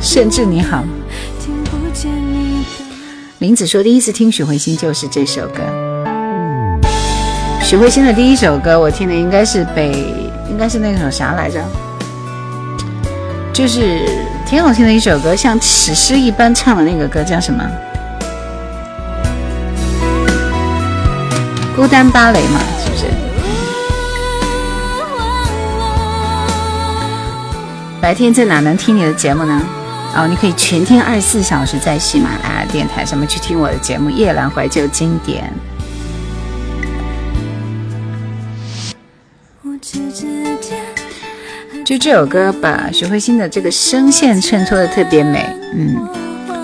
[0.00, 0.82] 甚至你好，
[3.40, 5.60] 林子说第一次听许慧欣就是这首歌。
[7.62, 9.90] 许慧欣的第一首歌我听的应该是北，
[10.48, 11.62] 应该是那首啥来着？
[13.52, 14.00] 就是
[14.46, 17.62] 挺好听的一首歌，像史诗一般唱的那个歌叫什么？
[21.76, 23.04] 孤单芭蕾嘛，是不是？
[28.00, 29.62] 白天在哪能听你的节目呢？
[30.16, 35.52] 哦，你可以全天二十四小时在喜马拉雅电台上面去听我的节目《夜阑怀旧经典》。
[41.84, 45.46] 就这首歌，把徐慧欣的这个声线衬托的特别美。
[45.74, 46.08] 嗯，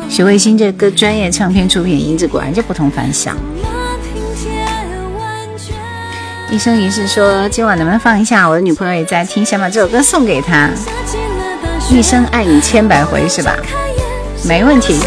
[0.09, 3.37] 徐慧欣这歌专业唱片出品，音质果然就不同凡响。
[6.53, 8.47] 一生一世说今晚能不能放一下？
[8.47, 10.69] 我的女朋友也在听，想把这首歌送给她。
[11.89, 13.57] 一生爱你千百回是吧？
[14.45, 15.01] 没问题。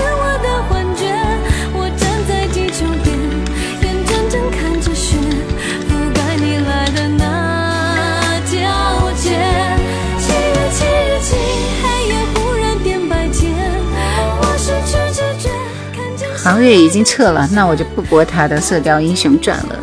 [16.35, 19.79] 航月已经撤了，那我就不播他的《射雕英雄传》了。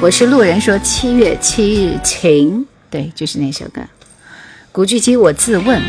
[0.00, 3.80] 我是路人说七月七日晴，对，就是那首歌。
[4.70, 5.82] 古巨基我自问，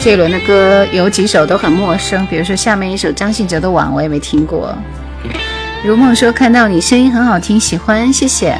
[0.00, 4.76] 这一轮的歌有几首都很陌生，比如说下面一首张信哲的《网》，我也没听过。
[5.84, 8.58] 如梦说看到你声音很好听，喜欢，谢谢。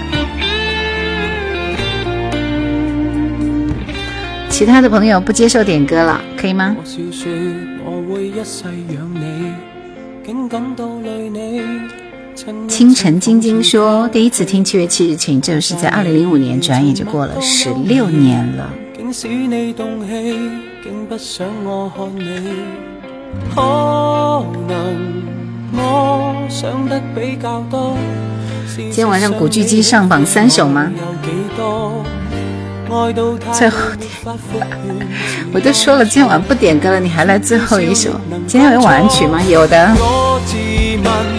[4.48, 6.76] 其他的朋友不接受点歌了，可以吗？
[12.68, 18.68] 清晨晶晶说：“第一次听七月七日晴，这是在二零零五年，转眼就过了十六年了。”
[28.66, 30.90] 今天晚上古巨基上榜三首吗？
[33.52, 34.10] 最后点，
[35.52, 38.10] 我都说了今晚不点歌了，你还来最后一首？
[38.46, 39.40] 今天有晚安曲吗？
[39.44, 39.94] 有的。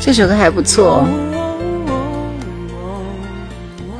[0.00, 1.04] 这首歌还不错，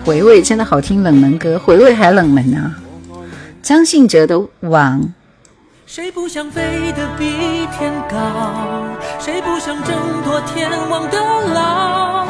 [0.06, 1.02] 回味真的好听。
[1.02, 2.74] 冷门歌，回味还冷门呢。
[3.62, 5.02] 张信哲的《网》。
[5.84, 6.62] 谁不想飞
[6.96, 8.16] 得比天高？
[9.18, 9.94] 谁不想挣
[10.24, 11.18] 脱天王的
[11.52, 12.26] 牢？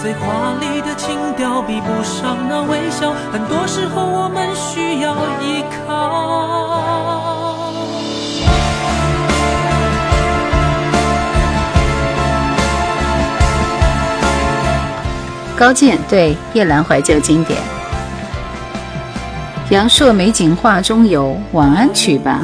[0.00, 7.29] 最华丽的情调比不上那微笑，很多时候我们需要依靠。
[15.60, 17.60] 高健对夜阑怀旧经典，
[19.68, 22.40] 阳朔美景画中游，晚安曲吧。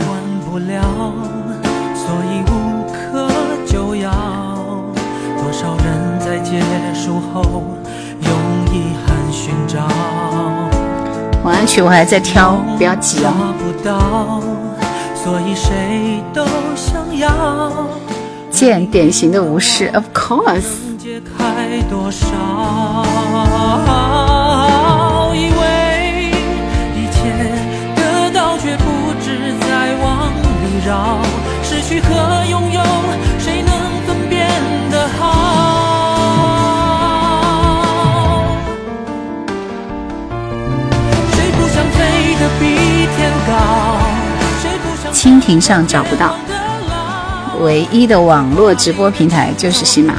[11.43, 13.33] 晚安曲我还在挑，不要急哦。
[18.51, 20.86] 见典型的无视，Of course。
[21.67, 22.27] 解开多少？
[25.35, 26.31] 以为
[26.95, 27.19] 一切
[27.97, 28.85] 得到，却不
[29.21, 31.19] 知在往里绕。
[31.65, 32.81] 失去和拥有，
[33.39, 33.69] 谁能
[34.07, 34.49] 分辨
[34.91, 35.25] 得好？
[41.33, 41.99] 谁不想飞
[42.37, 42.65] 得比
[43.17, 43.53] 天高？
[44.63, 46.37] 谁不想蜻蜓上找不到，
[47.61, 50.15] 唯一的网络直播平台就是喜马。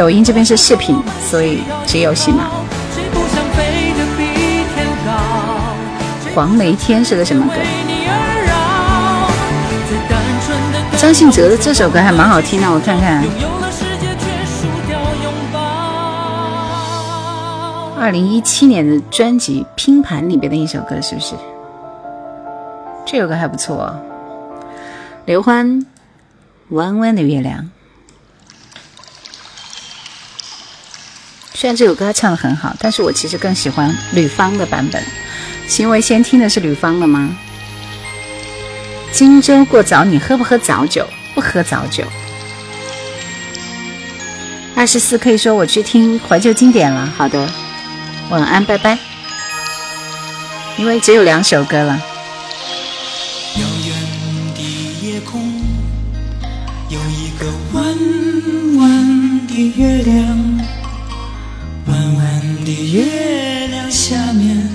[0.00, 2.48] 抖音这边是视频，所以只有喜马。
[6.34, 7.56] 黄梅天是个什么歌？
[10.96, 13.22] 张信哲的这首歌还蛮好听的，我看看。
[18.00, 21.34] 二零一七年的专辑《拼盘》里边的一首歌，是不是？
[23.04, 23.94] 这首歌还不错。
[25.26, 25.68] 刘欢，
[26.70, 27.58] 《弯弯的月亮》。
[31.60, 35.04] 虽然这首歌他唱的很好，但是我其实更喜欢吕方的版本。
[35.68, 37.36] 行为先听的是吕方的吗？
[39.12, 41.06] 荆州过早，你喝不喝早酒？
[41.34, 42.02] 不喝早酒。
[44.74, 47.06] 二十四可以说我去听怀旧经典了。
[47.14, 47.46] 好的，
[48.30, 48.98] 晚安，拜拜。
[50.78, 52.00] 因为只有两首歌了。
[53.56, 53.94] 遥远
[54.54, 54.62] 的
[55.06, 55.38] 夜空
[56.88, 57.84] 有一个弯
[58.78, 60.49] 弯的月亮，
[62.70, 64.68] 的月亮下面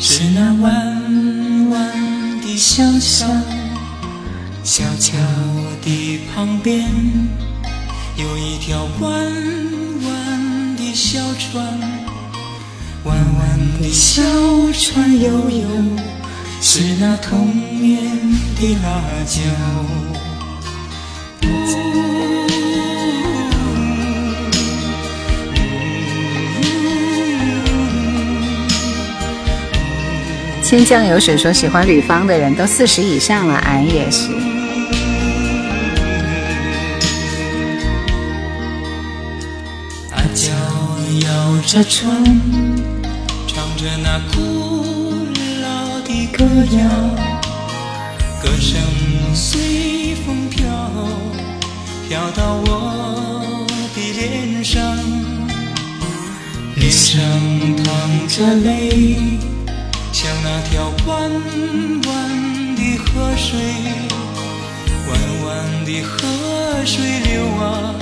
[0.00, 3.28] 是那弯弯的小桥，
[4.64, 5.16] 小桥
[5.80, 6.90] 的旁边
[8.16, 9.12] 有一条弯
[10.02, 11.64] 弯的小船。
[13.04, 14.22] 弯弯的小
[14.72, 15.68] 船悠悠，
[16.60, 18.02] 是那童年
[18.56, 19.40] 的辣椒。
[30.70, 34.28] 千江有水说喜欢吕方的人都四十以上了，俺也是。
[40.12, 40.52] 阿娇
[41.26, 42.24] 摇着船。
[43.76, 45.24] 着那古
[45.60, 46.44] 老的歌
[46.76, 46.78] 谣，
[48.40, 48.80] 歌声
[49.34, 50.68] 随风飘，
[52.08, 53.66] 飘到我
[53.96, 54.80] 的脸上，
[56.76, 57.20] 脸上
[57.82, 59.16] 淌着泪，
[60.22, 61.30] 像那条弯
[62.06, 63.58] 弯的河水，
[65.08, 67.94] 弯弯的河水流啊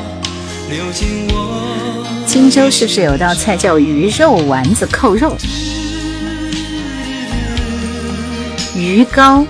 [0.69, 2.05] 流进我。
[2.27, 5.37] 荆州是不是有道菜叫鱼肉丸子扣肉？
[8.75, 9.47] 鱼糕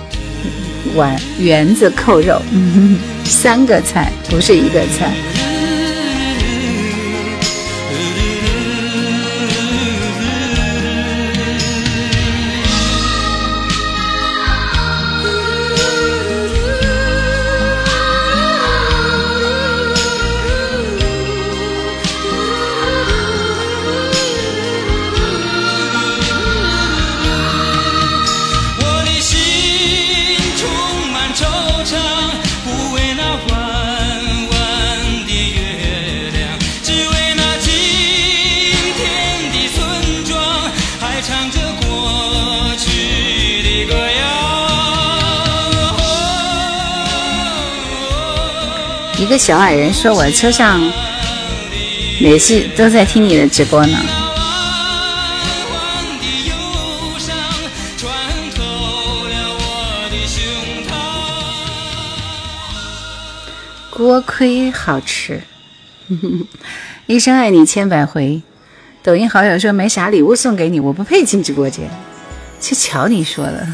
[0.93, 2.39] 丸圆子扣肉，
[3.23, 5.11] 三个菜不是一个菜。
[49.29, 50.81] 一个小矮人说：“我车上
[52.19, 53.95] 每次都在听你的直播呢。”
[63.91, 65.43] 锅盔好吃，
[67.05, 68.41] 一生爱你千百回。
[69.03, 71.87] 抖音好友说没啥礼物送给你，我不配进直播间。
[72.59, 73.67] 就瞧你说的。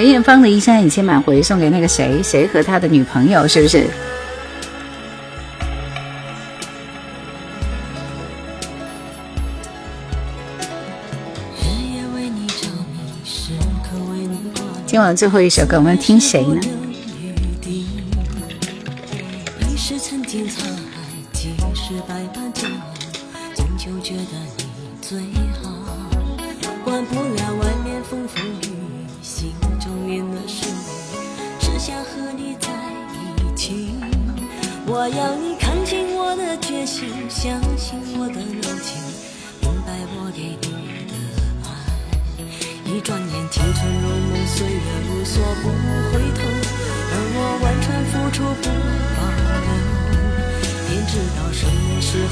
[0.00, 3.86] 梅艳芳的《一生爱你千百回》送给那个谁谁和他的女朋友，是不是？
[14.86, 16.79] 今晚最后一首歌，我们听谁呢？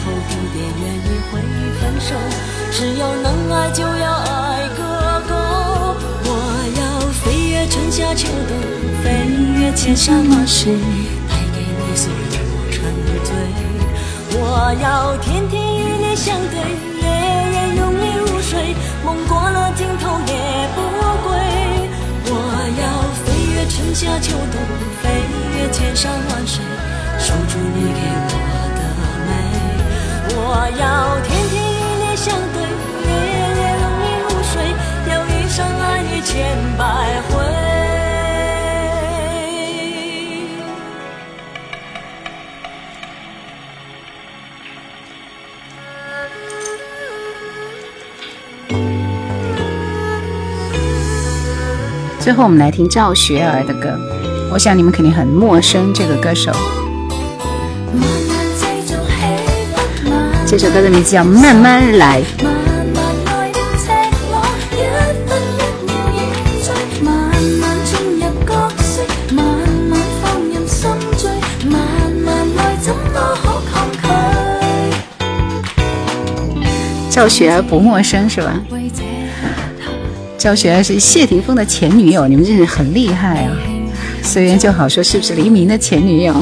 [0.05, 1.41] 后蝴蝶愿意会
[1.81, 2.15] 分手
[2.71, 5.35] 只要能爱就要爱个够
[6.25, 6.31] 我
[6.79, 8.57] 要飞越春夏秋冬
[9.03, 10.75] 飞越千山万水
[11.29, 12.83] 带给你所有沉
[13.25, 13.35] 醉
[14.41, 16.59] 我要天天与你相对
[17.01, 17.09] 夜
[17.53, 20.81] 夜拥你入睡梦过了尽头也不
[21.27, 21.39] 归
[22.31, 22.33] 我
[22.81, 24.61] 要飞越春夏秋冬
[25.03, 25.11] 飞
[25.59, 26.63] 越千山万水
[27.19, 28.01] 守住你给
[28.35, 28.58] 我。
[30.51, 32.63] 我要天天与你相对
[33.05, 33.09] 夜
[33.61, 34.51] 夜拥你入睡
[35.11, 37.37] 要一生爱你千百回
[52.19, 53.99] 最后我们来听赵学而的歌。
[54.51, 56.53] 我想你们肯定很陌生这个歌手。
[60.61, 62.21] 这首歌的名字叫《慢慢来》。
[77.09, 78.61] 赵雪儿不陌生是吧？
[80.37, 83.53] 赵雪儿是谢霆锋的前女友，你们真是很厉害啊！
[84.25, 86.35] 随缘就好说，是不是黎明的前女友？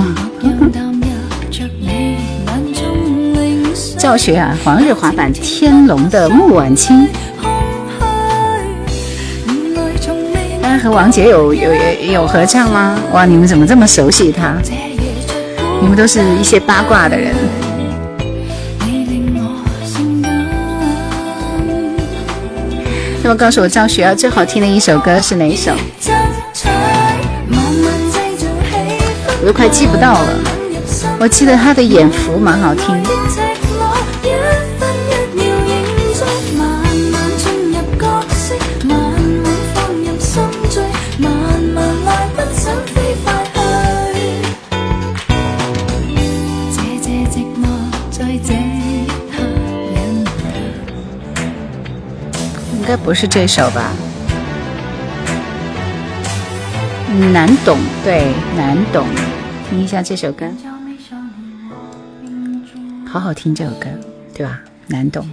[4.07, 7.09] 赵雪儿，黄日华版天龙的穆婉清。
[10.63, 12.97] 他和王杰有有有有合唱吗？
[13.13, 14.55] 哇，你们怎么这么熟悉他？
[15.83, 17.35] 你们都是一些八卦的人。
[23.25, 25.73] 那么告诉我，赵雪儿最好听的一首歌是哪一首？
[29.41, 30.29] 我都快记不到了。
[31.19, 32.95] 我记得她的《眼福》蛮好听。
[53.07, 53.93] 不是这首吧？
[57.33, 59.07] 难懂，对，难懂。
[59.71, 60.45] 听一下这首歌，
[63.07, 63.87] 好好听这首歌，
[64.35, 64.61] 对吧？
[64.89, 65.25] 难懂。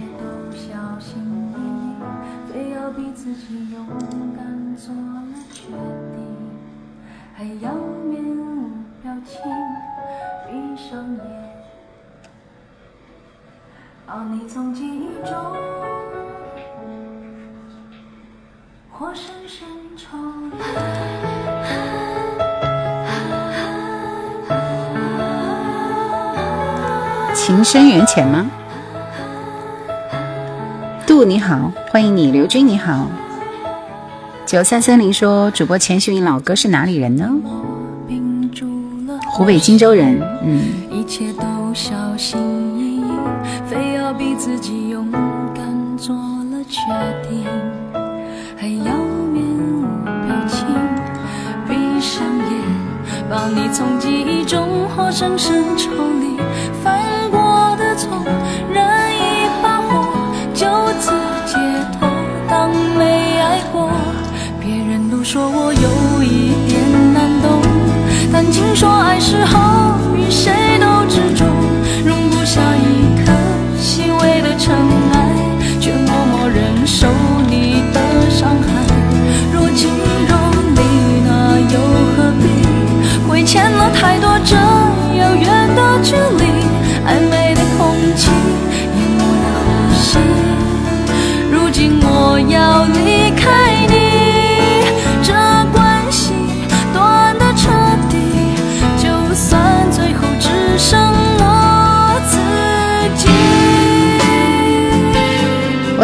[27.74, 28.48] 情深缘浅吗？
[31.04, 33.08] 杜你好，欢迎你，刘军你好。
[34.46, 37.28] 九三三零说，主播钱学老哥是哪里人呢？
[39.26, 40.62] 湖北荆州人，嗯。
[53.30, 55.90] 把你从记忆中活生生抽
[56.20, 56.36] 离，
[65.34, 66.80] 说我有一点
[67.12, 67.60] 难懂，
[68.32, 69.73] 但听说爱是好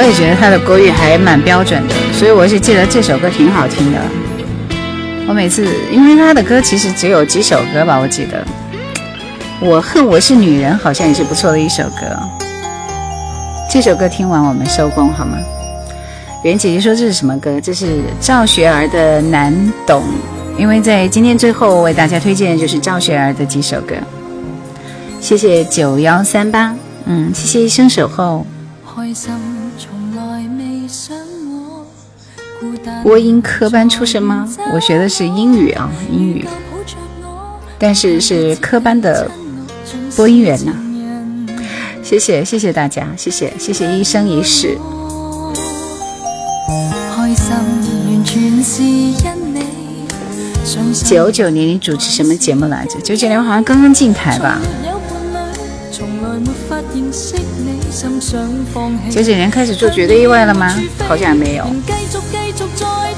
[0.01, 3.99] 我也觉得他的国语还蛮标准的，所以我是记得这首歌挺好听的。
[5.29, 8.43] 我每次，因为他的歌其实只有几首歌吧，我记得。
[9.61, 12.19] 我恨我是女人，好像也是不错的一首歌。
[13.71, 15.37] 这首歌听完我们收工好吗？
[16.45, 17.61] 袁姐姐说这是什么歌？
[17.61, 19.55] 这是赵学儿的《难
[19.87, 20.03] 懂》。
[20.59, 23.95] 因为在今天最后为大家推荐的就是赵学儿的几首歌。
[25.21, 26.75] 谢谢九幺三八，
[27.05, 28.47] 嗯，谢谢一生守候。
[28.97, 29.31] 开心
[33.02, 34.48] 播音科班出身吗？
[34.74, 36.47] 我学的是英语啊，英语，
[37.78, 39.31] 但是是科班的
[40.16, 40.73] 播音员呢。
[42.02, 44.77] 谢谢谢谢大家，谢谢谢谢一生一世。
[51.05, 53.01] 九九年你主持什么节目来着？
[53.01, 54.61] 九九年好像刚刚进台吧。
[59.11, 60.74] 九九年开始做绝对意外了吗？
[61.07, 61.66] 好像没有。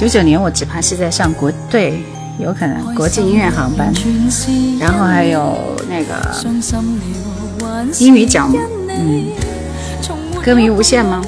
[0.00, 2.02] 九九年我只怕是在上国对，
[2.38, 3.92] 有可能国际音乐航班，
[4.80, 6.16] 然后还有那个
[7.98, 8.48] 英语角？
[8.88, 9.26] 嗯，
[10.42, 11.22] 歌迷无限吗？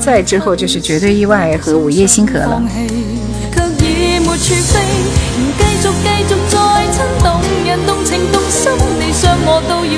[0.00, 2.60] 再之后就是绝对意外和午夜星河了。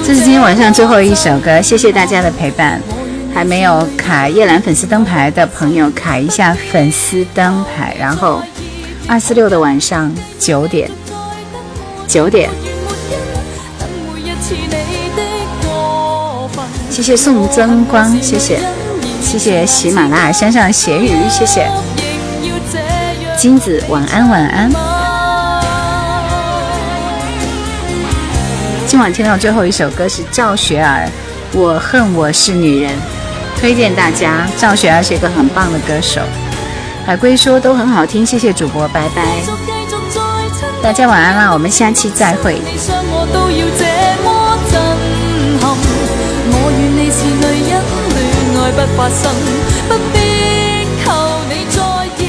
[0.06, 2.82] 这是今天晚上最后一首歌，谢谢大家的陪伴。
[3.35, 8.40] 还没有卡叶兰粉丝灯牌的朋友，卡一下粉丝灯牌，然后
[9.09, 10.89] 二四六的晚上九点，
[12.06, 12.48] 九点。
[16.89, 18.61] 谢谢宋增光，谢谢，
[19.20, 21.69] 谢谢喜马拉雅山上咸鱼，谢谢
[23.36, 24.70] 金子，晚安晚安。
[28.86, 31.09] 今晚听到最后一首歌是赵雪儿，
[31.59, 32.93] 《我恨我是女人》，
[33.64, 34.46] 推荐大家。
[34.58, 36.20] 赵雪儿是一个很棒的歌手，
[37.06, 39.24] 海龟说都很好听，谢谢主播，拜拜。
[40.82, 42.60] 大家晚安啦，我们下期再会。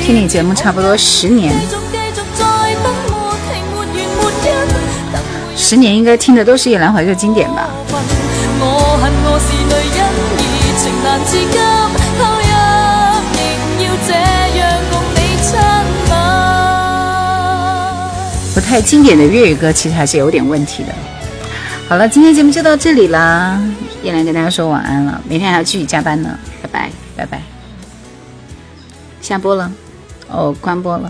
[0.05, 1.53] 听你节目差不多十年，
[5.57, 7.67] 十年应该听的都是夜兰怀旧经典吧。
[18.75, 20.93] 太经典的粤语歌，其实还是有点问题的。
[21.87, 23.57] 好了，今天节目就到这里啦。
[24.03, 27.41] 叶兰跟大家说晚安了，明天还要继续加班呢，拜拜拜拜。
[29.21, 29.71] 下播了，
[30.27, 31.03] 哦，关播了。